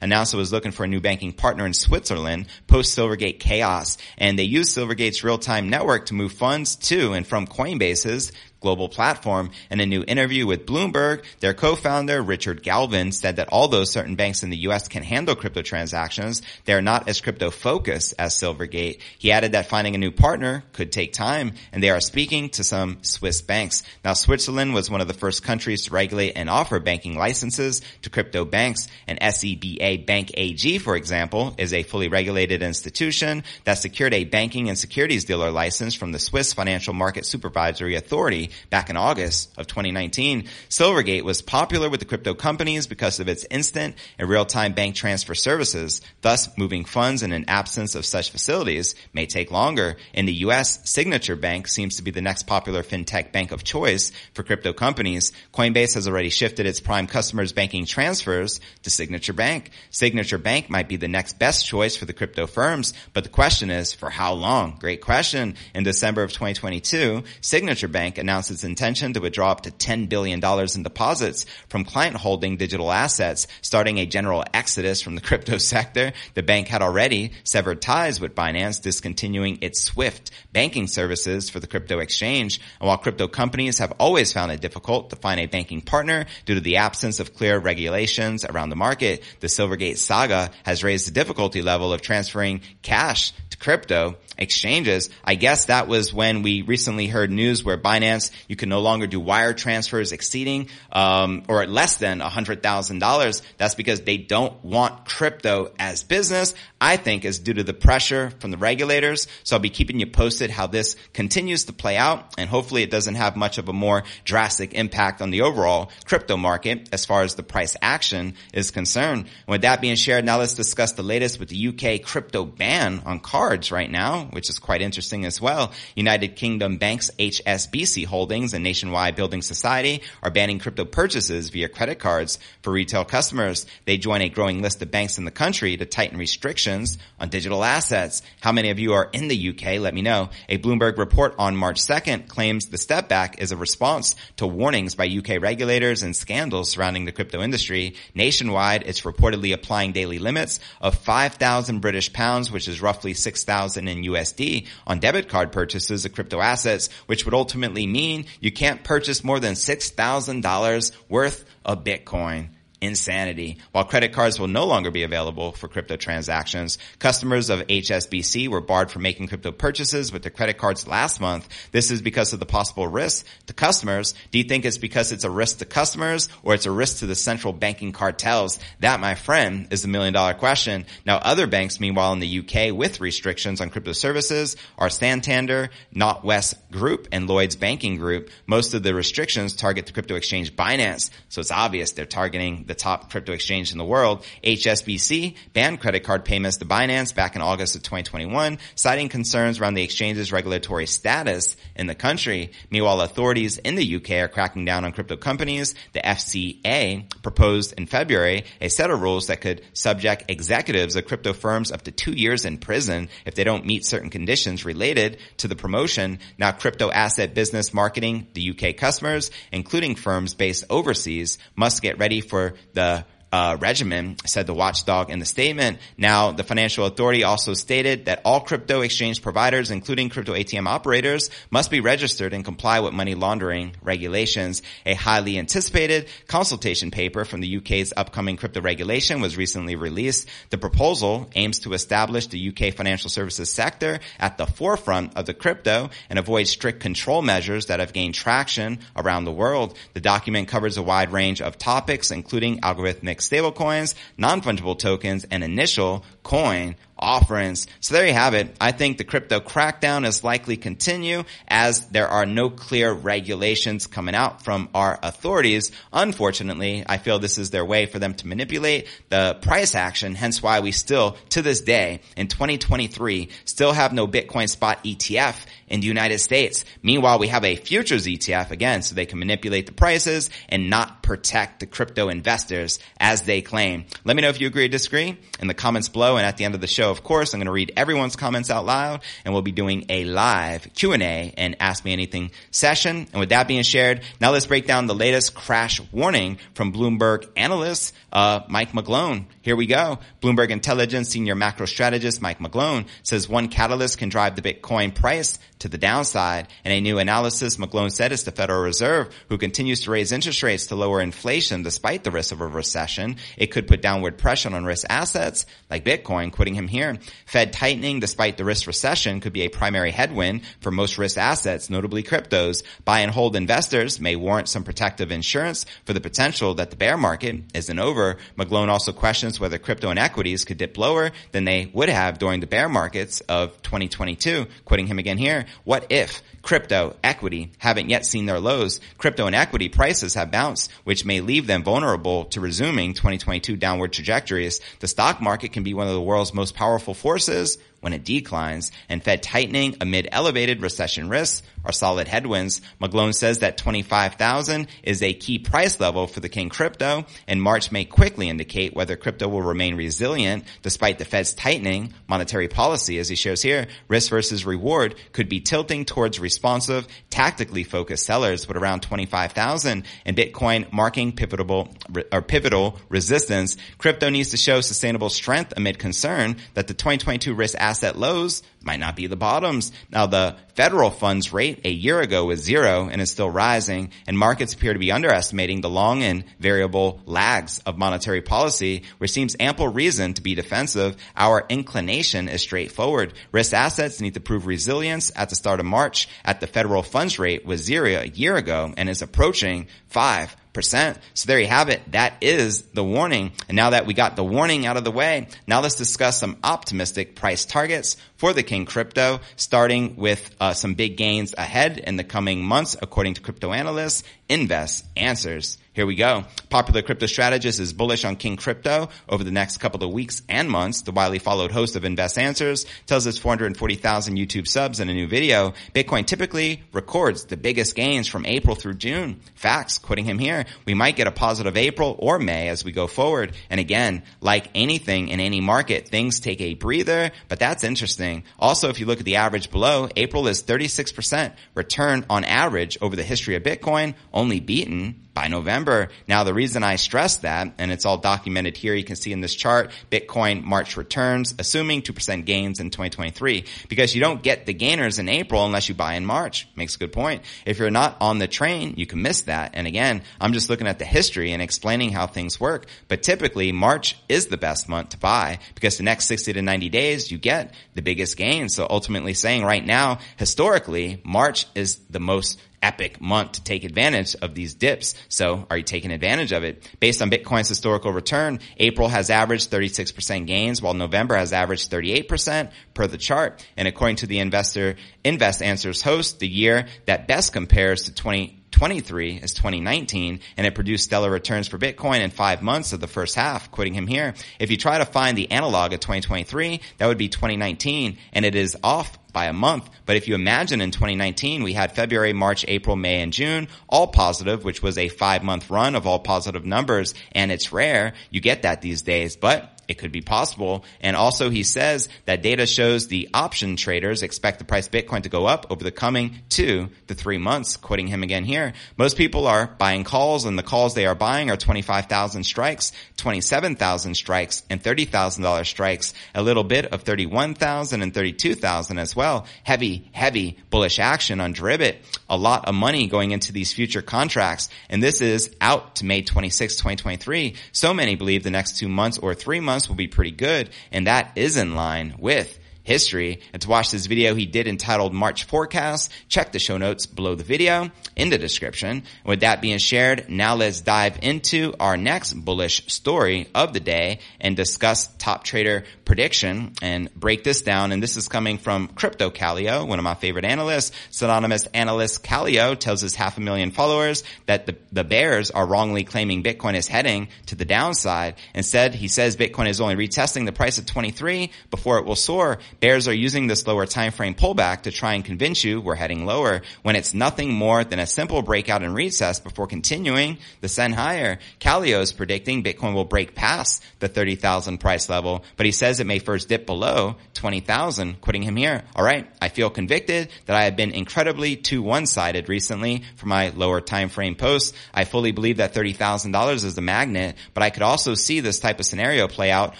announced 0.00 0.34
it 0.34 0.36
was 0.36 0.52
looking 0.52 0.72
for 0.72 0.84
a 0.84 0.88
new 0.88 1.00
banking 1.00 1.32
partner 1.32 1.66
in 1.66 1.74
Switzerland 1.74 2.46
post 2.66 2.96
Silvergate 2.96 3.40
chaos. 3.40 3.96
And 4.18 4.38
they 4.38 4.44
used 4.44 4.76
Silvergate's 4.76 5.24
real-time 5.24 5.70
network 5.70 6.06
to 6.06 6.14
move 6.14 6.32
funds 6.32 6.76
to 6.76 7.12
and 7.12 7.26
from 7.26 7.46
Coinbase's 7.46 8.32
global 8.62 8.88
platform. 8.88 9.50
In 9.70 9.80
a 9.80 9.86
new 9.86 10.02
interview 10.06 10.46
with 10.46 10.64
Bloomberg, 10.64 11.24
their 11.40 11.52
co-founder 11.52 12.22
Richard 12.22 12.62
Galvin 12.62 13.12
said 13.12 13.36
that 13.36 13.50
although 13.52 13.84
certain 13.84 14.16
banks 14.16 14.42
in 14.42 14.50
the 14.50 14.56
U.S. 14.58 14.88
can 14.88 15.02
handle 15.02 15.34
crypto 15.34 15.60
transactions, 15.60 16.40
they 16.64 16.72
are 16.72 16.80
not 16.80 17.08
as 17.08 17.20
crypto 17.20 17.50
focused 17.50 18.14
as 18.18 18.34
Silvergate. 18.34 19.00
He 19.18 19.32
added 19.32 19.52
that 19.52 19.66
finding 19.66 19.94
a 19.94 19.98
new 19.98 20.12
partner 20.12 20.64
could 20.72 20.92
take 20.92 21.12
time, 21.12 21.52
and 21.72 21.82
they 21.82 21.90
are 21.90 22.00
speaking 22.00 22.48
to 22.50 22.64
some 22.64 22.98
Swiss 23.02 23.42
banks. 23.42 23.82
Now, 24.04 24.14
Switzerland 24.14 24.72
was 24.72 24.88
one 24.88 25.00
of 25.00 25.08
the 25.08 25.14
first 25.14 25.42
countries 25.42 25.84
to 25.84 25.90
regulate 25.90 26.32
and 26.36 26.48
offer 26.48 26.78
banking 26.80 27.16
licenses 27.18 27.82
to 28.02 28.10
crypto 28.10 28.44
banks. 28.44 28.88
And 29.06 29.20
SEBA 29.20 30.06
Bank 30.06 30.30
AG, 30.34 30.78
for 30.78 30.96
example, 30.96 31.54
is 31.58 31.74
a 31.74 31.82
fully 31.82 32.08
regulated 32.08 32.62
institution 32.62 33.42
that 33.64 33.74
secured 33.74 34.14
a 34.14 34.24
banking 34.24 34.68
and 34.68 34.78
securities 34.78 35.24
dealer 35.24 35.50
license 35.50 35.94
from 35.94 36.12
the 36.12 36.18
Swiss 36.18 36.52
Financial 36.52 36.94
Market 36.94 37.26
Supervisory 37.26 37.96
Authority 37.96 38.50
back 38.70 38.90
in 38.90 38.96
August 38.96 39.52
of 39.56 39.66
2019. 39.66 40.44
Silvergate 40.68 41.22
was 41.22 41.42
popular 41.42 41.88
with 41.88 42.00
the 42.00 42.06
crypto 42.06 42.34
companies 42.34 42.86
because 42.86 43.20
of 43.20 43.28
its 43.28 43.46
instant 43.50 43.94
and 44.18 44.28
real-time 44.28 44.72
bank 44.72 44.94
transfer 44.94 45.34
services. 45.34 46.00
Thus, 46.20 46.48
moving 46.56 46.84
funds 46.84 47.22
in 47.22 47.32
an 47.32 47.44
absence 47.48 47.94
of 47.94 48.06
such 48.06 48.30
facilities 48.30 48.94
may 49.12 49.26
take 49.26 49.50
longer. 49.50 49.96
In 50.12 50.26
the 50.26 50.34
U.S., 50.46 50.78
Signature 50.88 51.36
Bank 51.36 51.68
seems 51.68 51.96
to 51.96 52.02
be 52.02 52.10
the 52.10 52.22
next 52.22 52.44
popular 52.44 52.82
fintech 52.82 53.32
bank 53.32 53.52
of 53.52 53.64
choice 53.64 54.12
for 54.34 54.42
crypto 54.42 54.72
companies. 54.72 55.32
Coinbase 55.52 55.94
has 55.94 56.08
already 56.08 56.30
shifted 56.30 56.66
its 56.66 56.80
prime 56.80 57.06
customers 57.06 57.52
banking 57.52 57.86
transfers 57.86 58.60
to 58.82 58.90
Signature 58.90 59.32
Bank. 59.32 59.70
Signature 59.90 60.38
Bank 60.38 60.70
might 60.70 60.88
be 60.88 60.96
the 60.96 61.08
next 61.08 61.38
best 61.38 61.66
choice 61.66 61.96
for 61.96 62.04
the 62.04 62.12
crypto 62.12 62.46
firms, 62.46 62.94
but 63.12 63.24
the 63.24 63.30
question 63.30 63.70
is 63.70 63.92
for 63.92 64.10
how 64.10 64.32
long? 64.32 64.76
Great 64.78 65.00
question. 65.00 65.54
In 65.74 65.84
December 65.84 66.22
of 66.22 66.32
2022, 66.32 67.22
Signature 67.40 67.88
Bank 67.88 68.18
announced 68.18 68.41
announced 68.42 68.50
its 68.50 68.64
intention 68.64 69.12
to 69.12 69.20
withdraw 69.20 69.52
up 69.52 69.60
to 69.60 69.70
$10 69.70 70.08
billion 70.08 70.40
in 70.42 70.82
deposits 70.82 71.46
from 71.68 71.84
client 71.84 72.16
holding 72.16 72.56
digital 72.56 72.90
assets, 72.90 73.46
starting 73.60 73.98
a 73.98 74.06
general 74.06 74.42
exodus 74.52 75.00
from 75.00 75.14
the 75.14 75.20
crypto 75.28 75.58
sector. 75.58 76.12
The 76.34 76.42
bank 76.42 76.66
had 76.66 76.82
already 76.82 77.34
severed 77.44 77.80
ties 77.80 78.20
with 78.20 78.34
Binance, 78.34 78.82
discontinuing 78.82 79.58
its 79.60 79.80
SWIFT 79.80 80.32
banking 80.52 80.88
services 80.88 81.50
for 81.50 81.60
the 81.60 81.68
crypto 81.68 82.00
exchange. 82.00 82.60
And 82.80 82.88
while 82.88 82.98
crypto 82.98 83.28
companies 83.28 83.78
have 83.78 83.92
always 84.00 84.32
found 84.32 84.50
it 84.50 84.60
difficult 84.60 85.10
to 85.10 85.16
find 85.16 85.38
a 85.38 85.46
banking 85.46 85.80
partner 85.80 86.26
due 86.44 86.54
to 86.54 86.60
the 86.60 86.78
absence 86.78 87.20
of 87.20 87.34
clear 87.34 87.58
regulations 87.58 88.44
around 88.44 88.70
the 88.70 88.76
market, 88.76 89.22
the 89.38 89.46
Silvergate 89.46 89.98
saga 89.98 90.50
has 90.64 90.82
raised 90.82 91.06
the 91.06 91.12
difficulty 91.12 91.62
level 91.62 91.92
of 91.92 92.02
transferring 92.02 92.62
cash 92.82 93.32
crypto 93.62 94.16
exchanges. 94.36 95.08
I 95.24 95.36
guess 95.36 95.66
that 95.66 95.86
was 95.86 96.12
when 96.12 96.42
we 96.42 96.62
recently 96.62 97.06
heard 97.06 97.30
news 97.30 97.62
where 97.62 97.78
Binance, 97.78 98.32
you 98.48 98.56
can 98.56 98.68
no 98.68 98.80
longer 98.80 99.06
do 99.06 99.20
wire 99.20 99.54
transfers 99.54 100.10
exceeding 100.10 100.68
um, 100.90 101.44
or 101.48 101.64
less 101.66 101.98
than 101.98 102.20
$100,000. 102.20 103.42
That's 103.58 103.74
because 103.76 104.00
they 104.00 104.16
don't 104.16 104.64
want 104.64 105.04
crypto 105.04 105.72
as 105.78 106.02
business. 106.02 106.54
I 106.80 106.96
think 106.96 107.24
is 107.24 107.38
due 107.38 107.54
to 107.54 107.62
the 107.62 107.72
pressure 107.72 108.30
from 108.40 108.50
the 108.50 108.56
regulators. 108.56 109.28
So 109.44 109.54
I'll 109.54 109.60
be 109.62 109.70
keeping 109.70 110.00
you 110.00 110.06
posted 110.06 110.50
how 110.50 110.66
this 110.66 110.96
continues 111.12 111.66
to 111.66 111.72
play 111.72 111.96
out 111.96 112.34
and 112.38 112.50
hopefully 112.50 112.82
it 112.82 112.90
doesn't 112.90 113.14
have 113.14 113.36
much 113.36 113.58
of 113.58 113.68
a 113.68 113.72
more 113.72 114.02
drastic 114.24 114.74
impact 114.74 115.22
on 115.22 115.30
the 115.30 115.42
overall 115.42 115.92
crypto 116.04 116.36
market 116.36 116.88
as 116.90 117.04
far 117.04 117.22
as 117.22 117.36
the 117.36 117.44
price 117.44 117.76
action 117.80 118.34
is 118.52 118.72
concerned. 118.72 119.26
And 119.46 119.48
with 119.48 119.62
that 119.62 119.80
being 119.80 119.94
shared, 119.94 120.24
now 120.24 120.38
let's 120.38 120.54
discuss 120.54 120.92
the 120.92 121.04
latest 121.04 121.38
with 121.38 121.50
the 121.50 121.68
UK 121.68 122.02
crypto 122.04 122.44
ban 122.44 123.02
on 123.06 123.20
right 123.52 123.90
now, 123.90 124.24
which 124.30 124.48
is 124.48 124.58
quite 124.58 124.80
interesting 124.80 125.26
as 125.26 125.40
well. 125.40 125.72
United 125.94 126.36
Kingdom 126.36 126.78
Bank's 126.78 127.10
HSBC 127.18 128.06
Holdings 128.06 128.54
and 128.54 128.64
Nationwide 128.64 129.14
Building 129.14 129.42
Society 129.42 130.02
are 130.22 130.30
banning 130.30 130.58
crypto 130.58 130.86
purchases 130.86 131.50
via 131.50 131.68
credit 131.68 131.98
cards 131.98 132.38
for 132.62 132.72
retail 132.72 133.04
customers. 133.04 133.66
They 133.84 133.98
join 133.98 134.22
a 134.22 134.30
growing 134.30 134.62
list 134.62 134.80
of 134.80 134.90
banks 134.90 135.18
in 135.18 135.26
the 135.26 135.30
country 135.30 135.76
to 135.76 135.84
tighten 135.84 136.18
restrictions 136.18 136.96
on 137.20 137.28
digital 137.28 137.62
assets. 137.62 138.22
How 138.40 138.52
many 138.52 138.70
of 138.70 138.78
you 138.78 138.94
are 138.94 139.10
in 139.12 139.28
the 139.28 139.48
UK? 139.50 139.78
Let 139.78 139.92
me 139.92 140.00
know. 140.00 140.30
A 140.48 140.58
Bloomberg 140.58 140.96
report 140.96 141.34
on 141.38 141.56
March 141.56 141.80
2nd 141.80 142.28
claims 142.28 142.66
the 142.66 142.78
step 142.78 143.08
back 143.08 143.40
is 143.42 143.52
a 143.52 143.56
response 143.56 144.16
to 144.38 144.46
warnings 144.46 144.94
by 144.94 145.06
UK 145.06 145.42
regulators 145.42 146.02
and 146.02 146.16
scandals 146.16 146.70
surrounding 146.70 147.04
the 147.04 147.12
crypto 147.12 147.42
industry. 147.42 147.96
Nationwide, 148.14 148.84
it's 148.86 149.02
reportedly 149.02 149.52
applying 149.52 149.92
daily 149.92 150.18
limits 150.18 150.60
of 150.80 150.94
5,000 150.94 151.80
British 151.80 152.12
pounds, 152.12 152.50
which 152.50 152.68
is 152.68 152.80
roughly 152.80 153.12
6,000 153.42 153.88
in 153.88 154.04
USD 154.04 154.68
on 154.86 155.00
debit 155.00 155.28
card 155.28 155.50
purchases 155.50 156.04
of 156.04 156.12
crypto 156.12 156.40
assets, 156.40 156.88
which 157.06 157.24
would 157.24 157.34
ultimately 157.34 157.88
mean 157.88 158.26
you 158.38 158.52
can't 158.52 158.84
purchase 158.84 159.24
more 159.24 159.40
than 159.40 159.54
$6,000 159.54 160.92
worth 161.08 161.44
of 161.64 161.82
Bitcoin 161.82 162.50
insanity. 162.82 163.58
While 163.70 163.84
credit 163.84 164.12
cards 164.12 164.38
will 164.38 164.48
no 164.48 164.66
longer 164.66 164.90
be 164.90 165.04
available 165.04 165.52
for 165.52 165.68
crypto 165.68 165.96
transactions, 165.96 166.78
customers 166.98 167.48
of 167.48 167.60
HSBC 167.60 168.48
were 168.48 168.60
barred 168.60 168.90
from 168.90 169.02
making 169.02 169.28
crypto 169.28 169.52
purchases 169.52 170.12
with 170.12 170.22
their 170.22 170.32
credit 170.32 170.58
cards 170.58 170.86
last 170.86 171.20
month. 171.20 171.48
This 171.70 171.90
is 171.90 172.02
because 172.02 172.32
of 172.32 172.40
the 172.40 172.46
possible 172.46 172.86
risk 172.86 173.24
to 173.46 173.54
customers. 173.54 174.14
Do 174.32 174.38
you 174.38 174.44
think 174.44 174.64
it's 174.64 174.78
because 174.78 175.12
it's 175.12 175.24
a 175.24 175.30
risk 175.30 175.58
to 175.58 175.64
customers 175.64 176.28
or 176.42 176.54
it's 176.54 176.66
a 176.66 176.70
risk 176.70 176.98
to 176.98 177.06
the 177.06 177.14
central 177.14 177.52
banking 177.52 177.92
cartels? 177.92 178.58
That, 178.80 179.00
my 179.00 179.14
friend, 179.14 179.68
is 179.70 179.82
the 179.82 179.88
million 179.88 180.12
dollar 180.12 180.34
question. 180.34 180.84
Now, 181.06 181.18
other 181.18 181.46
banks, 181.46 181.78
meanwhile, 181.78 182.12
in 182.12 182.18
the 182.18 182.40
UK 182.40 182.74
with 182.76 183.00
restrictions 183.00 183.60
on 183.60 183.70
crypto 183.70 183.92
services 183.92 184.56
are 184.76 184.90
Santander, 184.90 185.70
NatWest 185.94 186.54
Group, 186.72 187.06
and 187.12 187.28
Lloyds 187.28 187.54
Banking 187.54 187.96
Group. 187.96 188.30
Most 188.46 188.74
of 188.74 188.82
the 188.82 188.94
restrictions 188.94 189.54
target 189.54 189.86
the 189.86 189.92
crypto 189.92 190.16
exchange 190.16 190.56
Binance. 190.56 191.10
So 191.28 191.40
it's 191.40 191.52
obvious 191.52 191.92
they're 191.92 192.06
targeting 192.06 192.64
the 192.66 192.71
top 192.74 193.10
crypto 193.10 193.32
exchange 193.32 193.72
in 193.72 193.78
the 193.78 193.84
world, 193.84 194.24
HSBC 194.44 195.36
banned 195.52 195.80
credit 195.80 196.04
card 196.04 196.24
payments 196.24 196.58
to 196.58 196.64
Binance 196.64 197.14
back 197.14 197.36
in 197.36 197.42
August 197.42 197.76
of 197.76 197.82
2021, 197.82 198.58
citing 198.74 199.08
concerns 199.08 199.60
around 199.60 199.74
the 199.74 199.82
exchange's 199.82 200.32
regulatory 200.32 200.86
status 200.86 201.56
in 201.76 201.86
the 201.86 201.94
country. 201.94 202.52
Meanwhile, 202.70 203.00
authorities 203.00 203.58
in 203.58 203.74
the 203.74 203.96
UK 203.96 204.10
are 204.12 204.28
cracking 204.28 204.64
down 204.64 204.84
on 204.84 204.92
crypto 204.92 205.16
companies. 205.16 205.74
The 205.92 206.00
FCA 206.00 207.22
proposed 207.22 207.74
in 207.76 207.86
February 207.86 208.44
a 208.60 208.68
set 208.68 208.90
of 208.90 209.00
rules 209.00 209.26
that 209.26 209.40
could 209.40 209.62
subject 209.72 210.24
executives 210.28 210.96
of 210.96 211.06
crypto 211.06 211.32
firms 211.32 211.72
up 211.72 211.82
to 211.82 211.90
two 211.90 212.12
years 212.12 212.44
in 212.44 212.58
prison 212.58 213.08
if 213.26 213.34
they 213.34 213.44
don't 213.44 213.66
meet 213.66 213.84
certain 213.84 214.10
conditions 214.10 214.64
related 214.64 215.18
to 215.38 215.48
the 215.48 215.56
promotion. 215.56 216.18
Now, 216.38 216.52
crypto 216.52 216.90
asset 216.90 217.34
business 217.34 217.74
marketing, 217.74 218.28
the 218.34 218.50
UK 218.50 218.76
customers, 218.76 219.30
including 219.50 219.96
firms 219.96 220.34
based 220.34 220.64
overseas, 220.70 221.38
must 221.56 221.82
get 221.82 221.98
ready 221.98 222.20
for 222.20 222.54
the 222.72 223.04
uh, 223.32 223.56
regimen, 223.58 224.16
said 224.26 224.46
the 224.46 224.52
watchdog 224.52 225.08
in 225.08 225.18
the 225.18 225.24
statement. 225.24 225.78
Now, 225.96 226.32
the 226.32 226.44
financial 226.44 226.84
authority 226.84 227.24
also 227.24 227.54
stated 227.54 228.04
that 228.04 228.20
all 228.26 228.40
crypto 228.40 228.82
exchange 228.82 229.22
providers, 229.22 229.70
including 229.70 230.10
crypto 230.10 230.34
ATM 230.34 230.66
operators, 230.66 231.30
must 231.50 231.70
be 231.70 231.80
registered 231.80 232.34
and 232.34 232.44
comply 232.44 232.80
with 232.80 232.92
money 232.92 233.14
laundering 233.14 233.74
regulations. 233.82 234.62
A 234.84 234.92
highly 234.92 235.38
anticipated 235.38 236.08
consultation 236.26 236.90
paper 236.90 237.24
from 237.24 237.40
the 237.40 237.56
UK's 237.56 237.94
upcoming 237.96 238.36
crypto 238.36 238.60
regulation 238.60 239.22
was 239.22 239.38
recently 239.38 239.76
released. 239.76 240.28
The 240.50 240.58
proposal 240.58 241.30
aims 241.34 241.60
to 241.60 241.72
establish 241.72 242.26
the 242.26 242.48
UK 242.50 242.74
financial 242.74 243.08
services 243.08 243.50
sector 243.50 244.00
at 244.18 244.36
the 244.36 244.46
forefront 244.46 245.16
of 245.16 245.24
the 245.24 245.34
crypto 245.34 245.88
and 246.10 246.18
avoid 246.18 246.48
strict 246.48 246.80
control 246.80 247.22
measures 247.22 247.66
that 247.66 247.80
have 247.80 247.94
gained 247.94 248.14
traction 248.14 248.80
around 248.94 249.24
the 249.24 249.32
world. 249.32 249.74
The 249.94 250.00
document 250.00 250.48
covers 250.48 250.76
a 250.76 250.82
wide 250.82 251.12
range 251.12 251.40
of 251.40 251.56
topics, 251.56 252.10
including 252.10 252.60
algorithmic 252.60 253.21
stablecoins, 253.22 253.94
non-fungible 254.16 254.78
tokens, 254.78 255.24
and 255.30 255.42
initial 255.42 256.04
coin 256.22 256.76
offerings. 257.02 257.66
So 257.80 257.94
there 257.94 258.06
you 258.06 258.12
have 258.12 258.34
it. 258.34 258.56
I 258.60 258.70
think 258.70 258.96
the 258.96 259.04
crypto 259.04 259.40
crackdown 259.40 260.06
is 260.06 260.22
likely 260.22 260.56
continue 260.56 261.24
as 261.48 261.86
there 261.88 262.06
are 262.06 262.24
no 262.24 262.48
clear 262.48 262.92
regulations 262.92 263.88
coming 263.88 264.14
out 264.14 264.44
from 264.44 264.68
our 264.72 264.98
authorities. 265.02 265.72
Unfortunately, 265.92 266.84
I 266.86 266.98
feel 266.98 267.18
this 267.18 267.38
is 267.38 267.50
their 267.50 267.64
way 267.64 267.86
for 267.86 267.98
them 267.98 268.14
to 268.14 268.28
manipulate 268.28 268.86
the 269.08 269.36
price 269.42 269.74
action, 269.74 270.14
hence 270.14 270.42
why 270.42 270.60
we 270.60 270.70
still, 270.70 271.16
to 271.30 271.42
this 271.42 271.60
day, 271.60 272.00
in 272.16 272.28
2023, 272.28 273.28
still 273.44 273.72
have 273.72 273.92
no 273.92 274.06
Bitcoin 274.06 274.48
spot 274.48 274.84
ETF 274.84 275.34
in 275.66 275.80
the 275.80 275.86
United 275.86 276.18
States. 276.18 276.64
Meanwhile, 276.82 277.18
we 277.18 277.28
have 277.28 277.44
a 277.44 277.56
futures 277.56 278.06
ETF 278.06 278.52
again, 278.52 278.82
so 278.82 278.94
they 278.94 279.06
can 279.06 279.18
manipulate 279.18 279.66
the 279.66 279.72
prices 279.72 280.30
and 280.48 280.70
not 280.70 281.02
protect 281.02 281.60
the 281.60 281.66
crypto 281.66 282.08
investors 282.10 282.78
as 283.00 283.22
they 283.22 283.42
claim. 283.42 283.86
Let 284.04 284.14
me 284.14 284.22
know 284.22 284.28
if 284.28 284.40
you 284.40 284.46
agree 284.46 284.66
or 284.66 284.68
disagree 284.68 285.18
in 285.40 285.48
the 285.48 285.54
comments 285.54 285.88
below. 285.88 286.11
And 286.16 286.26
at 286.26 286.36
the 286.36 286.44
end 286.44 286.54
of 286.54 286.60
the 286.60 286.66
show, 286.66 286.90
of 286.90 287.02
course, 287.02 287.34
I'm 287.34 287.40
going 287.40 287.46
to 287.46 287.52
read 287.52 287.72
everyone's 287.76 288.16
comments 288.16 288.50
out 288.50 288.64
loud 288.64 289.02
and 289.24 289.32
we'll 289.32 289.42
be 289.42 289.52
doing 289.52 289.86
a 289.88 290.04
live 290.04 290.68
Q&A 290.74 291.34
and 291.36 291.56
ask 291.60 291.84
me 291.84 291.92
anything 291.92 292.30
session. 292.50 293.06
And 293.12 293.20
with 293.20 293.30
that 293.30 293.48
being 293.48 293.62
shared, 293.62 294.02
now 294.20 294.30
let's 294.32 294.46
break 294.46 294.66
down 294.66 294.86
the 294.86 294.94
latest 294.94 295.34
crash 295.34 295.80
warning 295.92 296.38
from 296.54 296.72
Bloomberg 296.72 297.28
analyst, 297.36 297.94
uh, 298.12 298.40
Mike 298.48 298.72
McGlone. 298.72 299.26
Here 299.42 299.56
we 299.56 299.66
go. 299.66 299.98
Bloomberg 300.20 300.50
Intelligence 300.50 301.08
senior 301.08 301.34
macro 301.34 301.66
strategist 301.66 302.22
Mike 302.22 302.38
McGlone 302.38 302.86
says 303.02 303.28
one 303.28 303.48
catalyst 303.48 303.98
can 303.98 304.08
drive 304.08 304.36
the 304.36 304.42
Bitcoin 304.42 304.94
price 304.94 305.38
to 305.60 305.68
the 305.68 305.78
downside. 305.78 306.48
In 306.64 306.72
a 306.72 306.80
new 306.80 306.98
analysis, 306.98 307.56
McGlone 307.56 307.90
said 307.90 308.12
it's 308.12 308.24
the 308.24 308.32
Federal 308.32 308.62
Reserve 308.62 309.14
who 309.28 309.38
continues 309.38 309.80
to 309.82 309.90
raise 309.90 310.12
interest 310.12 310.42
rates 310.42 310.66
to 310.66 310.76
lower 310.76 311.00
inflation 311.00 311.62
despite 311.62 312.04
the 312.04 312.10
risk 312.10 312.32
of 312.32 312.40
a 312.40 312.46
recession. 312.46 313.16
It 313.36 313.48
could 313.48 313.66
put 313.66 313.82
downward 313.82 314.18
pressure 314.18 314.54
on 314.54 314.64
risk 314.64 314.86
assets 314.90 315.46
like 315.70 315.84
Bitcoin, 315.84 316.01
quoting 316.02 316.54
him 316.54 316.68
here. 316.68 316.98
Fed 317.26 317.52
tightening 317.52 318.00
despite 318.00 318.36
the 318.36 318.44
risk 318.44 318.66
recession 318.66 319.20
could 319.20 319.32
be 319.32 319.42
a 319.42 319.48
primary 319.48 319.90
headwind 319.90 320.42
for 320.60 320.70
most 320.70 320.98
risk 320.98 321.16
assets, 321.16 321.70
notably 321.70 322.02
cryptos. 322.02 322.62
Buy 322.84 323.00
and 323.00 323.10
hold 323.10 323.36
investors 323.36 324.00
may 324.00 324.16
warrant 324.16 324.48
some 324.48 324.64
protective 324.64 325.10
insurance 325.10 325.66
for 325.84 325.92
the 325.92 326.00
potential 326.00 326.54
that 326.54 326.70
the 326.70 326.76
bear 326.76 326.96
market 326.96 327.36
isn't 327.54 327.78
over. 327.78 328.16
McGlone 328.36 328.68
also 328.68 328.92
questions 328.92 329.40
whether 329.40 329.58
crypto 329.58 329.90
and 329.90 329.98
equities 329.98 330.44
could 330.44 330.58
dip 330.58 330.76
lower 330.78 331.12
than 331.32 331.44
they 331.44 331.70
would 331.72 331.88
have 331.88 332.18
during 332.18 332.40
the 332.40 332.46
bear 332.46 332.68
markets 332.68 333.20
of 333.22 333.60
2022. 333.62 334.46
Quoting 334.64 334.86
him 334.86 334.98
again 334.98 335.18
here, 335.18 335.46
what 335.64 335.86
if 335.90 336.22
crypto, 336.42 336.96
equity 337.04 337.52
haven't 337.58 337.88
yet 337.88 338.04
seen 338.04 338.26
their 338.26 338.40
lows? 338.40 338.80
Crypto 338.98 339.26
and 339.26 339.34
equity 339.34 339.68
prices 339.68 340.14
have 340.14 340.30
bounced, 340.30 340.70
which 340.84 341.04
may 341.04 341.20
leave 341.20 341.46
them 341.46 341.62
vulnerable 341.62 342.24
to 342.26 342.40
resuming 342.40 342.94
2022 342.94 343.56
downward 343.56 343.92
trajectories. 343.92 344.60
The 344.80 344.88
stock 344.88 345.20
market 345.20 345.52
can 345.52 345.62
be 345.62 345.74
one 345.74 345.86
of 345.86 345.91
the 345.92 346.02
world's 346.02 346.34
most 346.34 346.54
powerful 346.54 346.94
forces 346.94 347.58
when 347.82 347.92
it 347.92 348.04
declines 348.04 348.72
and 348.88 349.02
Fed 349.02 349.22
tightening 349.22 349.76
amid 349.80 350.08
elevated 350.10 350.62
recession 350.62 351.08
risks 351.08 351.42
are 351.64 351.72
solid 351.72 352.08
headwinds. 352.08 352.60
McGlone 352.80 353.14
says 353.14 353.40
that 353.40 353.58
25,000 353.58 354.66
is 354.82 355.02
a 355.02 355.12
key 355.12 355.38
price 355.38 355.78
level 355.78 356.06
for 356.06 356.20
the 356.20 356.28
King 356.28 356.48
crypto 356.48 357.04
and 357.28 357.42
March 357.42 357.70
may 357.70 357.84
quickly 357.84 358.28
indicate 358.28 358.74
whether 358.74 358.96
crypto 358.96 359.28
will 359.28 359.42
remain 359.42 359.76
resilient 359.76 360.44
despite 360.62 360.98
the 360.98 361.04
Fed's 361.04 361.34
tightening 361.34 361.92
monetary 362.08 362.48
policy. 362.48 362.98
As 362.98 363.08
he 363.08 363.16
shows 363.16 363.42
here, 363.42 363.66
risk 363.88 364.10
versus 364.10 364.46
reward 364.46 364.94
could 365.12 365.28
be 365.28 365.40
tilting 365.40 365.84
towards 365.84 366.18
responsive, 366.18 366.86
tactically 367.10 367.64
focused 367.64 368.06
sellers 368.06 368.48
with 368.48 368.56
around 368.56 368.80
25,000 368.80 369.84
and 370.04 370.16
Bitcoin 370.16 370.72
marking 370.72 371.12
pivotal 371.12 371.68
or 372.10 372.22
pivotal 372.22 372.78
resistance. 372.88 373.56
Crypto 373.78 374.08
needs 374.08 374.30
to 374.30 374.36
show 374.36 374.60
sustainable 374.60 375.10
strength 375.10 375.52
amid 375.56 375.78
concern 375.78 376.36
that 376.54 376.68
the 376.68 376.74
2022 376.74 377.34
risk 377.34 377.56
asset 377.72 377.98
lows 377.98 378.42
might 378.60 378.80
not 378.80 378.96
be 378.96 379.06
the 379.06 379.16
bottoms. 379.16 379.72
Now 379.90 380.04
the 380.04 380.36
federal 380.54 380.90
funds 380.90 381.32
rate 381.32 381.62
a 381.64 381.70
year 381.70 382.02
ago 382.02 382.26
was 382.26 382.42
zero 382.42 382.90
and 382.92 383.00
is 383.00 383.10
still 383.10 383.30
rising 383.30 383.92
and 384.06 384.18
markets 384.18 384.52
appear 384.52 384.74
to 384.74 384.78
be 384.78 384.92
underestimating 384.92 385.62
the 385.62 385.70
long 385.70 386.02
and 386.02 386.24
variable 386.38 387.00
lags 387.06 387.60
of 387.60 387.78
monetary 387.78 388.20
policy, 388.20 388.82
which 388.98 389.10
seems 389.10 389.36
ample 389.40 389.68
reason 389.68 390.12
to 390.12 390.20
be 390.20 390.34
defensive. 390.34 390.98
Our 391.16 391.46
inclination 391.48 392.28
is 392.28 392.42
straightforward. 392.42 393.14
Risk 393.32 393.54
assets 393.54 394.02
need 394.02 394.14
to 394.14 394.20
prove 394.20 394.46
resilience 394.46 395.10
at 395.16 395.30
the 395.30 395.34
start 395.34 395.58
of 395.58 395.64
March 395.64 396.10
at 396.26 396.40
the 396.40 396.46
federal 396.46 396.82
funds 396.82 397.18
rate 397.18 397.46
was 397.46 397.62
zero 397.62 397.88
a 397.88 398.04
year 398.04 398.36
ago 398.36 398.74
and 398.76 398.90
is 398.90 399.00
approaching 399.00 399.66
five 399.86 400.36
percent. 400.52 400.98
So 401.14 401.26
there 401.26 401.40
you 401.40 401.46
have 401.46 401.68
it. 401.68 401.80
That 401.92 402.14
is 402.20 402.62
the 402.62 402.84
warning. 402.84 403.32
And 403.48 403.56
now 403.56 403.70
that 403.70 403.86
we 403.86 403.94
got 403.94 404.16
the 404.16 404.24
warning 404.24 404.66
out 404.66 404.76
of 404.76 404.84
the 404.84 404.90
way, 404.90 405.28
now 405.46 405.60
let's 405.60 405.76
discuss 405.76 406.18
some 406.18 406.38
optimistic 406.44 407.16
price 407.16 407.44
targets 407.44 407.96
for 408.16 408.32
the 408.32 408.42
King 408.42 408.66
crypto, 408.66 409.20
starting 409.36 409.96
with 409.96 410.34
uh, 410.40 410.52
some 410.52 410.74
big 410.74 410.96
gains 410.96 411.34
ahead 411.36 411.78
in 411.78 411.96
the 411.96 412.04
coming 412.04 412.44
months, 412.44 412.76
according 412.80 413.14
to 413.14 413.20
crypto 413.20 413.52
analysts. 413.52 414.04
Invest 414.28 414.84
answers. 414.96 415.58
Here 415.74 415.86
we 415.86 415.94
go. 415.94 416.26
Popular 416.50 416.82
crypto 416.82 417.06
strategist 417.06 417.58
is 417.58 417.72
bullish 417.72 418.04
on 418.04 418.16
King 418.16 418.36
Crypto 418.36 418.90
over 419.08 419.24
the 419.24 419.30
next 419.30 419.56
couple 419.56 419.82
of 419.82 419.90
weeks 419.90 420.20
and 420.28 420.50
months. 420.50 420.82
The 420.82 420.92
widely 420.92 421.18
followed 421.18 421.50
host 421.50 421.76
of 421.76 421.86
Invest 421.86 422.18
Answers 422.18 422.66
tells 422.84 423.06
its 423.06 423.16
440,000 423.16 424.18
YouTube 424.18 424.46
subs 424.46 424.80
in 424.80 424.90
a 424.90 424.92
new 424.92 425.08
video. 425.08 425.54
Bitcoin 425.74 426.04
typically 426.04 426.62
records 426.74 427.24
the 427.24 427.38
biggest 427.38 427.74
gains 427.74 428.06
from 428.06 428.26
April 428.26 428.54
through 428.54 428.74
June. 428.74 429.22
Facts, 429.34 429.78
quoting 429.78 430.04
him 430.04 430.18
here, 430.18 430.44
we 430.66 430.74
might 430.74 430.94
get 430.94 431.06
a 431.06 431.10
positive 431.10 431.56
April 431.56 431.96
or 431.98 432.18
May 432.18 432.48
as 432.48 432.66
we 432.66 432.72
go 432.72 432.86
forward. 432.86 433.34
And 433.48 433.58
again, 433.58 434.02
like 434.20 434.50
anything 434.54 435.08
in 435.08 435.20
any 435.20 435.40
market, 435.40 435.88
things 435.88 436.20
take 436.20 436.42
a 436.42 436.52
breather, 436.52 437.12
but 437.28 437.38
that's 437.38 437.64
interesting. 437.64 438.24
Also, 438.38 438.68
if 438.68 438.78
you 438.78 438.84
look 438.84 438.98
at 438.98 439.06
the 439.06 439.16
average 439.16 439.50
below, 439.50 439.88
April 439.96 440.28
is 440.28 440.42
36% 440.42 441.32
return 441.54 442.04
on 442.10 442.24
average 442.24 442.76
over 442.82 442.94
the 442.94 443.02
history 443.02 443.36
of 443.36 443.42
Bitcoin, 443.42 443.94
only 444.12 444.38
beaten 444.38 445.02
by 445.14 445.28
November. 445.28 445.88
Now, 446.08 446.24
the 446.24 446.34
reason 446.34 446.62
I 446.62 446.76
stress 446.76 447.18
that, 447.18 447.54
and 447.58 447.70
it's 447.70 447.84
all 447.84 447.98
documented 447.98 448.56
here, 448.56 448.74
you 448.74 448.84
can 448.84 448.96
see 448.96 449.12
in 449.12 449.20
this 449.20 449.34
chart, 449.34 449.70
Bitcoin 449.90 450.42
March 450.42 450.76
returns, 450.76 451.34
assuming 451.38 451.82
2% 451.82 452.24
gains 452.24 452.60
in 452.60 452.70
2023, 452.70 453.44
because 453.68 453.94
you 453.94 454.00
don't 454.00 454.22
get 454.22 454.46
the 454.46 454.54
gainers 454.54 454.98
in 454.98 455.08
April 455.08 455.44
unless 455.44 455.68
you 455.68 455.74
buy 455.74 455.94
in 455.94 456.06
March. 456.06 456.48
Makes 456.56 456.76
a 456.76 456.78
good 456.78 456.92
point. 456.92 457.22
If 457.44 457.58
you're 457.58 457.70
not 457.70 457.96
on 458.00 458.18
the 458.18 458.28
train, 458.28 458.74
you 458.76 458.86
can 458.86 459.02
miss 459.02 459.22
that. 459.22 459.52
And 459.54 459.66
again, 459.66 460.02
I'm 460.20 460.32
just 460.32 460.48
looking 460.48 460.66
at 460.66 460.78
the 460.78 460.84
history 460.84 461.32
and 461.32 461.42
explaining 461.42 461.92
how 461.92 462.06
things 462.06 462.40
work. 462.40 462.66
But 462.88 463.02
typically, 463.02 463.52
March 463.52 463.96
is 464.08 464.26
the 464.26 464.36
best 464.36 464.68
month 464.68 464.90
to 464.90 464.98
buy 464.98 465.38
because 465.54 465.76
the 465.76 465.82
next 465.82 466.06
60 466.06 466.32
to 466.34 466.42
90 466.42 466.68
days, 466.68 467.10
you 467.10 467.18
get 467.18 467.54
the 467.74 467.82
biggest 467.82 468.16
gains. 468.16 468.54
So 468.54 468.66
ultimately 468.68 469.14
saying 469.14 469.44
right 469.44 469.64
now, 469.64 469.98
historically, 470.16 471.00
March 471.04 471.46
is 471.54 471.76
the 471.90 472.00
most 472.00 472.40
epic 472.62 473.00
month 473.00 473.32
to 473.32 473.44
take 473.44 473.64
advantage 473.64 474.14
of 474.16 474.34
these 474.34 474.54
dips. 474.54 474.94
So 475.08 475.46
are 475.50 475.56
you 475.58 475.62
taking 475.62 475.90
advantage 475.90 476.32
of 476.32 476.44
it? 476.44 476.68
Based 476.80 477.02
on 477.02 477.10
Bitcoin's 477.10 477.48
historical 477.48 477.92
return, 477.92 478.40
April 478.56 478.88
has 478.88 479.10
averaged 479.10 479.50
36% 479.50 480.26
gains 480.26 480.62
while 480.62 480.74
November 480.74 481.16
has 481.16 481.32
averaged 481.32 481.70
38% 481.70 482.50
per 482.74 482.86
the 482.86 482.98
chart. 482.98 483.44
And 483.56 483.68
according 483.68 483.96
to 483.96 484.06
the 484.06 484.20
investor 484.20 484.76
Invest 485.04 485.42
Answers 485.42 485.82
host, 485.82 486.20
the 486.20 486.28
year 486.28 486.66
that 486.86 487.08
best 487.08 487.32
compares 487.32 487.84
to 487.84 487.94
20 487.94 488.41
23 488.62 489.14
is 489.16 489.34
2019 489.34 490.20
and 490.36 490.46
it 490.46 490.54
produced 490.54 490.84
stellar 490.84 491.10
returns 491.10 491.48
for 491.48 491.58
Bitcoin 491.58 491.98
in 491.98 492.12
five 492.12 492.42
months 492.42 492.72
of 492.72 492.78
the 492.78 492.86
first 492.86 493.16
half, 493.16 493.50
quoting 493.50 493.74
him 493.74 493.88
here. 493.88 494.14
If 494.38 494.52
you 494.52 494.56
try 494.56 494.78
to 494.78 494.84
find 494.84 495.18
the 495.18 495.32
analog 495.32 495.72
of 495.72 495.80
2023, 495.80 496.60
that 496.78 496.86
would 496.86 496.96
be 496.96 497.08
2019 497.08 497.98
and 498.12 498.24
it 498.24 498.36
is 498.36 498.56
off 498.62 498.96
by 499.12 499.26
a 499.26 499.32
month. 499.32 499.68
But 499.84 499.96
if 499.96 500.06
you 500.06 500.14
imagine 500.14 500.60
in 500.60 500.70
2019, 500.70 501.42
we 501.42 501.54
had 501.54 501.74
February, 501.74 502.12
March, 502.12 502.44
April, 502.46 502.76
May, 502.76 503.02
and 503.02 503.12
June, 503.12 503.48
all 503.68 503.88
positive, 503.88 504.44
which 504.44 504.62
was 504.62 504.78
a 504.78 504.88
five 504.88 505.24
month 505.24 505.50
run 505.50 505.74
of 505.74 505.88
all 505.88 505.98
positive 505.98 506.46
numbers. 506.46 506.94
And 507.10 507.32
it's 507.32 507.52
rare. 507.52 507.94
You 508.10 508.20
get 508.20 508.42
that 508.42 508.62
these 508.62 508.82
days, 508.82 509.16
but 509.16 509.51
it 509.68 509.78
could 509.78 509.92
be 509.92 510.00
possible. 510.00 510.64
And 510.80 510.96
also 510.96 511.30
he 511.30 511.42
says 511.42 511.88
that 512.06 512.22
data 512.22 512.46
shows 512.46 512.88
the 512.88 513.08
option 513.14 513.56
traders 513.56 514.02
expect 514.02 514.38
the 514.38 514.44
price 514.44 514.68
Bitcoin 514.68 515.02
to 515.02 515.08
go 515.08 515.26
up 515.26 515.46
over 515.50 515.62
the 515.62 515.70
coming 515.70 516.20
two 516.28 516.68
to 516.88 516.94
three 516.94 517.18
months, 517.18 517.56
quoting 517.56 517.86
him 517.86 518.02
again 518.02 518.24
here. 518.24 518.52
Most 518.76 518.96
people 518.96 519.26
are 519.26 519.46
buying 519.58 519.84
calls 519.84 520.24
and 520.24 520.38
the 520.38 520.42
calls 520.42 520.74
they 520.74 520.86
are 520.86 520.94
buying 520.94 521.30
are 521.30 521.36
25,000 521.36 522.24
strikes, 522.24 522.72
27,000 522.96 523.94
strikes 523.94 524.42
and 524.50 524.62
$30,000 524.62 525.46
strikes, 525.46 525.94
a 526.14 526.22
little 526.22 526.44
bit 526.44 526.66
of 526.66 526.82
31,000 526.82 527.82
and 527.82 527.94
32,000 527.94 528.78
as 528.78 528.96
well. 528.96 529.26
Heavy, 529.44 529.90
heavy 529.92 530.38
bullish 530.50 530.78
action 530.78 531.20
on 531.20 531.34
Deribit. 531.34 531.76
A 532.08 532.16
lot 532.16 532.46
of 532.46 532.54
money 532.54 532.86
going 532.86 533.12
into 533.12 533.32
these 533.32 533.52
future 533.52 533.82
contracts. 533.82 534.48
And 534.68 534.82
this 534.82 535.00
is 535.00 535.34
out 535.40 535.76
to 535.76 535.84
May 535.84 536.02
26, 536.02 536.56
2023. 536.56 537.36
So 537.52 537.72
many 537.72 537.94
believe 537.94 538.22
the 538.22 538.30
next 538.30 538.58
two 538.58 538.68
months 538.68 538.98
or 538.98 539.14
three 539.14 539.40
months 539.40 539.51
will 539.68 539.76
be 539.76 539.88
pretty 539.88 540.10
good. 540.10 540.50
And 540.70 540.86
that 540.86 541.12
is 541.16 541.36
in 541.36 541.54
line 541.54 541.94
with 541.98 542.38
history. 542.62 543.20
And 543.32 543.42
to 543.42 543.48
watch 543.48 543.70
this 543.70 543.86
video 543.86 544.14
he 544.14 544.26
did 544.26 544.46
entitled 544.46 544.92
March 544.92 545.24
Forecast, 545.24 545.90
check 546.08 546.32
the 546.32 546.38
show 546.38 546.58
notes 546.58 546.86
below 546.86 547.14
the 547.14 547.24
video 547.24 547.70
in 547.96 548.10
the 548.10 548.18
description. 548.18 548.84
With 549.04 549.20
that 549.20 549.40
being 549.40 549.58
shared, 549.58 550.08
now 550.08 550.34
let's 550.34 550.60
dive 550.60 550.98
into 551.02 551.54
our 551.58 551.76
next 551.76 552.14
bullish 552.14 552.66
story 552.66 553.28
of 553.34 553.52
the 553.52 553.60
day 553.60 554.00
and 554.20 554.36
discuss 554.36 554.86
top 554.96 555.24
trader 555.24 555.64
prediction 555.84 556.52
and 556.62 556.92
break 556.94 557.24
this 557.24 557.42
down. 557.42 557.72
And 557.72 557.82
this 557.82 557.96
is 557.96 558.08
coming 558.08 558.38
from 558.38 558.68
Crypto 558.68 559.10
Kaleo, 559.10 559.66
one 559.66 559.78
of 559.78 559.84
my 559.84 559.94
favorite 559.94 560.24
analysts. 560.24 560.72
Synonymous 560.90 561.46
analyst 561.46 562.04
Kaleo 562.04 562.58
tells 562.58 562.80
his 562.80 562.94
half 562.94 563.18
a 563.18 563.20
million 563.20 563.50
followers 563.50 564.04
that 564.26 564.46
the, 564.46 564.56
the 564.70 564.84
bears 564.84 565.30
are 565.30 565.46
wrongly 565.46 565.84
claiming 565.84 566.22
Bitcoin 566.22 566.54
is 566.54 566.68
heading 566.68 567.08
to 567.26 567.34
the 567.34 567.44
downside. 567.44 568.14
Instead, 568.34 568.74
he 568.74 568.88
says 568.88 569.16
Bitcoin 569.16 569.48
is 569.48 569.60
only 569.60 569.76
retesting 569.76 570.26
the 570.26 570.32
price 570.32 570.58
of 570.58 570.66
23 570.66 571.30
before 571.50 571.78
it 571.78 571.84
will 571.84 571.96
soar. 571.96 572.38
Bears 572.62 572.86
are 572.86 572.94
using 572.94 573.26
this 573.26 573.44
lower 573.44 573.66
time 573.66 573.90
frame 573.90 574.14
pullback 574.14 574.62
to 574.62 574.70
try 574.70 574.94
and 574.94 575.04
convince 575.04 575.42
you 575.42 575.60
we're 575.60 575.74
heading 575.74 576.06
lower 576.06 576.42
when 576.62 576.76
it's 576.76 576.94
nothing 576.94 577.32
more 577.32 577.64
than 577.64 577.80
a 577.80 577.86
simple 577.88 578.22
breakout 578.22 578.62
and 578.62 578.72
recess 578.72 579.18
before 579.18 579.48
continuing 579.48 580.16
the 580.42 580.48
send 580.48 580.76
higher. 580.76 581.18
Kaleo 581.40 581.80
is 581.80 581.92
predicting 581.92 582.44
Bitcoin 582.44 582.72
will 582.72 582.84
break 582.84 583.16
past 583.16 583.64
the 583.80 583.88
30,000 583.88 584.58
price 584.58 584.88
level, 584.88 585.24
but 585.36 585.44
he 585.44 585.50
says 585.50 585.80
it 585.80 585.88
may 585.88 585.98
first 585.98 586.28
dip 586.28 586.46
below 586.46 586.94
20,000, 587.14 588.00
quitting 588.00 588.22
him 588.22 588.36
here. 588.36 588.62
All 588.76 588.84
right. 588.84 589.10
I 589.20 589.28
feel 589.28 589.50
convicted 589.50 590.10
that 590.26 590.36
I 590.36 590.44
have 590.44 590.54
been 590.54 590.70
incredibly 590.70 591.34
too 591.34 591.62
one-sided 591.62 592.28
recently 592.28 592.84
for 592.94 593.06
my 593.06 593.30
lower 593.30 593.60
time 593.60 593.88
frame 593.88 594.14
posts. 594.14 594.56
I 594.72 594.84
fully 594.84 595.10
believe 595.10 595.38
that 595.38 595.52
$30,000 595.52 596.44
is 596.44 596.54
the 596.54 596.60
magnet, 596.60 597.16
but 597.34 597.42
I 597.42 597.50
could 597.50 597.64
also 597.64 597.94
see 597.94 598.20
this 598.20 598.38
type 598.38 598.60
of 598.60 598.66
scenario 598.66 599.08
play 599.08 599.32
out 599.32 599.56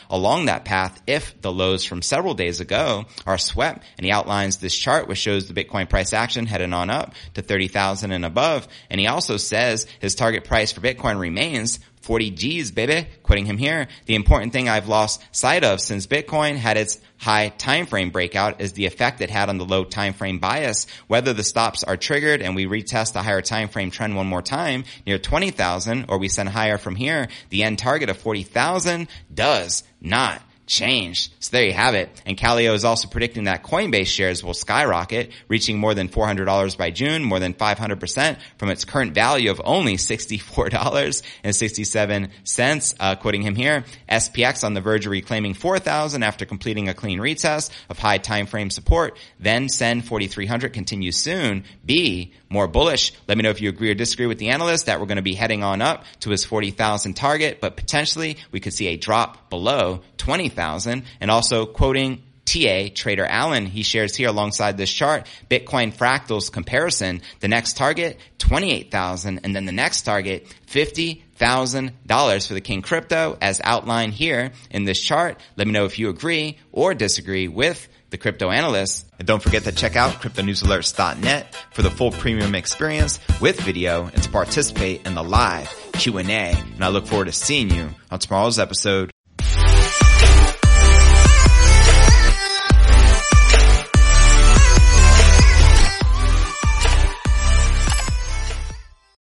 along 0.09 0.45
that 0.45 0.65
path 0.65 1.03
if 1.09 1.41
the 1.43 1.53
lows 1.53 1.83
from 1.83 2.01
several 2.01 2.35
days 2.35 2.61
ago 2.61 2.92
are 3.27 3.39
swept. 3.39 3.85
And 3.97 4.05
he 4.05 4.13
outlines 4.13 4.57
this 4.57 4.77
chart 4.77 5.09
which 5.09 5.19
shows 5.19 5.49
the 5.49 5.55
Bitcoin 5.55 5.89
price 5.89 6.13
action 6.13 6.47
heading 6.47 6.73
on 6.73 6.91
up 6.91 7.15
to 7.35 7.43
30,000 7.43 8.13
and 8.13 8.25
above. 8.25 8.69
And 8.91 9.01
he 9.01 9.07
also 9.07 9.37
says 9.37 9.87
his 10.01 10.15
target 10.15 10.45
price 10.45 10.73
for 10.73 10.81
Bitcoin 10.81 11.19
remains 11.19 11.79
40 12.03 12.31
G's, 12.31 12.71
baby. 12.73 13.09
Quitting 13.23 13.47
him 13.47 13.59
here. 13.59 13.87
The 14.07 14.17
important 14.17 14.53
thing 14.53 14.69
I've 14.69 14.89
lost 14.89 15.23
sight 15.31 15.63
of 15.65 15.81
since 15.81 16.07
Bitcoin 16.07 16.57
had 16.57 16.77
its 16.77 17.01
high 17.17 17.51
time 17.51 17.87
frame 17.87 18.11
breakout 18.11 18.61
is 18.61 18.73
the 18.73 18.87
effect 18.87 19.21
it 19.21 19.31
had 19.31 19.49
on 19.49 19.59
the 19.59 19.65
low 19.65 19.85
time 19.85 20.13
frame 20.13 20.39
bias. 20.39 20.87
Whether 21.07 21.33
the 21.33 21.45
stops 21.45 21.85
are 21.85 21.97
triggered 21.97 22.43
and 22.43 22.57
we 22.57 22.67
retest 22.67 23.13
the 23.13 23.23
higher 23.23 23.41
time 23.41 23.69
frame 23.69 23.93
trend 23.93 24.17
one 24.17 24.27
more 24.27 24.43
time 24.43 24.85
near 25.07 25.19
20,000 25.19 26.07
or 26.09 26.19
we 26.19 26.29
send 26.29 26.49
higher 26.49 26.79
from 26.79 26.97
here, 26.97 27.29
the 27.51 27.63
end 27.63 27.79
target 27.79 28.11
of 28.11 28.19
40,000 28.19 29.07
does 29.33 29.85
not 30.01 30.43
changed. 30.67 31.33
So 31.41 31.57
there 31.57 31.65
you 31.65 31.73
have 31.73 31.95
it. 31.95 32.23
And 32.25 32.39
Kaleo 32.39 32.75
is 32.75 32.85
also 32.85 33.09
predicting 33.09 33.45
that 33.45 33.63
Coinbase 33.63 34.07
shares 34.07 34.43
will 34.45 34.55
skyrocket, 34.55 35.31
reaching 35.49 35.79
more 35.79 35.95
than 35.95 36.09
$400 36.09 36.79
by 36.79 36.91
June, 36.91 37.23
more 37.25 37.39
than 37.39 37.55
500% 37.55 38.37
from 38.59 38.71
its 38.71 38.85
current 38.85 39.15
value 39.15 39.51
of 39.51 39.63
only 39.65 39.97
$64.67, 39.97 42.95
uh, 43.01 43.15
quoting 43.17 43.41
him 43.43 43.55
here. 43.55 43.85
SPX 44.09 44.65
on 44.65 44.73
the 44.75 44.81
verge 44.81 45.07
of 45.07 45.13
reclaiming 45.13 45.55
4,000 45.55 46.23
after 46.23 46.47
completing 46.47 46.89
a 46.89 46.95
clean 46.95 47.19
retest 47.19 47.71
of 47.89 47.99
high 47.99 48.19
time 48.19 48.47
frame 48.47 48.71
support. 48.71 49.19
Then 49.39 49.69
send 49.69 50.05
4,300 50.07 50.73
continues 50.73 51.17
soon. 51.17 51.65
B, 51.85 52.33
more 52.49 52.69
bullish. 52.69 53.13
Let 53.27 53.37
me 53.37 53.43
know 53.43 53.51
if 53.51 53.61
you 53.61 53.69
agree 53.69 53.91
or 53.91 53.95
disagree 53.95 54.27
with 54.27 54.39
the 54.39 54.51
analyst 54.51 54.87
that 54.87 55.01
we're 55.01 55.07
going 55.07 55.17
to 55.17 55.23
be 55.23 55.35
heading 55.35 55.65
on 55.65 55.83
up 55.83 56.05
to 56.21 56.31
his 56.31 56.45
40,000 56.45 57.15
target, 57.15 57.61
but 57.61 57.77
potentially 57.77 58.37
we 58.51 58.61
could 58.61 58.73
see 58.73 58.87
a 58.89 58.97
drop 58.97 59.51
below 59.51 60.01
20,000 60.23 61.03
and 61.21 61.31
also 61.33 61.67
quoting 61.67 62.23
TA 62.45 62.89
Trader 62.95 63.25
Allen, 63.25 63.67
he 63.67 63.83
shares 63.83 64.15
here 64.15 64.29
alongside 64.29 64.77
this 64.77 64.93
chart, 64.93 65.27
Bitcoin 65.51 65.93
fractals 65.93 66.53
comparison. 66.53 67.23
The 67.41 67.49
next 67.49 67.77
target, 67.77 68.21
28,000 68.39 69.41
and 69.43 69.57
then 69.57 69.65
the 69.65 69.73
next 69.73 70.03
target, 70.03 70.47
$50,000 70.69 72.49
for 72.49 72.55
the 72.55 72.61
King 72.61 72.83
Crypto 72.83 73.37
as 73.41 73.61
outlined 73.65 74.15
here 74.15 74.53
in 74.71 74.85
this 74.85 75.01
chart. 75.01 75.41
Let 75.57 75.67
me 75.67 75.73
know 75.73 75.87
if 75.87 75.99
you 75.99 76.09
agree 76.09 76.59
or 76.71 76.95
disagree 76.95 77.49
with 77.49 77.89
the 78.11 78.19
crypto 78.19 78.51
analyst. 78.51 79.07
And 79.19 79.27
don't 79.27 79.43
forget 79.43 79.65
to 79.65 79.73
check 79.73 79.97
out 79.97 80.21
cryptonewsalerts.net 80.23 81.55
for 81.73 81.83
the 81.83 81.91
full 81.91 82.13
premium 82.13 82.55
experience 82.55 83.19
with 83.41 83.59
video 83.61 84.05
and 84.05 84.23
to 84.23 84.29
participate 84.31 85.05
in 85.05 85.15
the 85.15 85.25
live 85.25 85.69
Q&A. 85.95 86.23
And 86.23 86.85
I 86.85 86.89
look 86.89 87.07
forward 87.07 87.25
to 87.25 87.33
seeing 87.33 87.71
you 87.71 87.89
on 88.11 88.19
tomorrow's 88.19 88.59
episode 88.59 89.12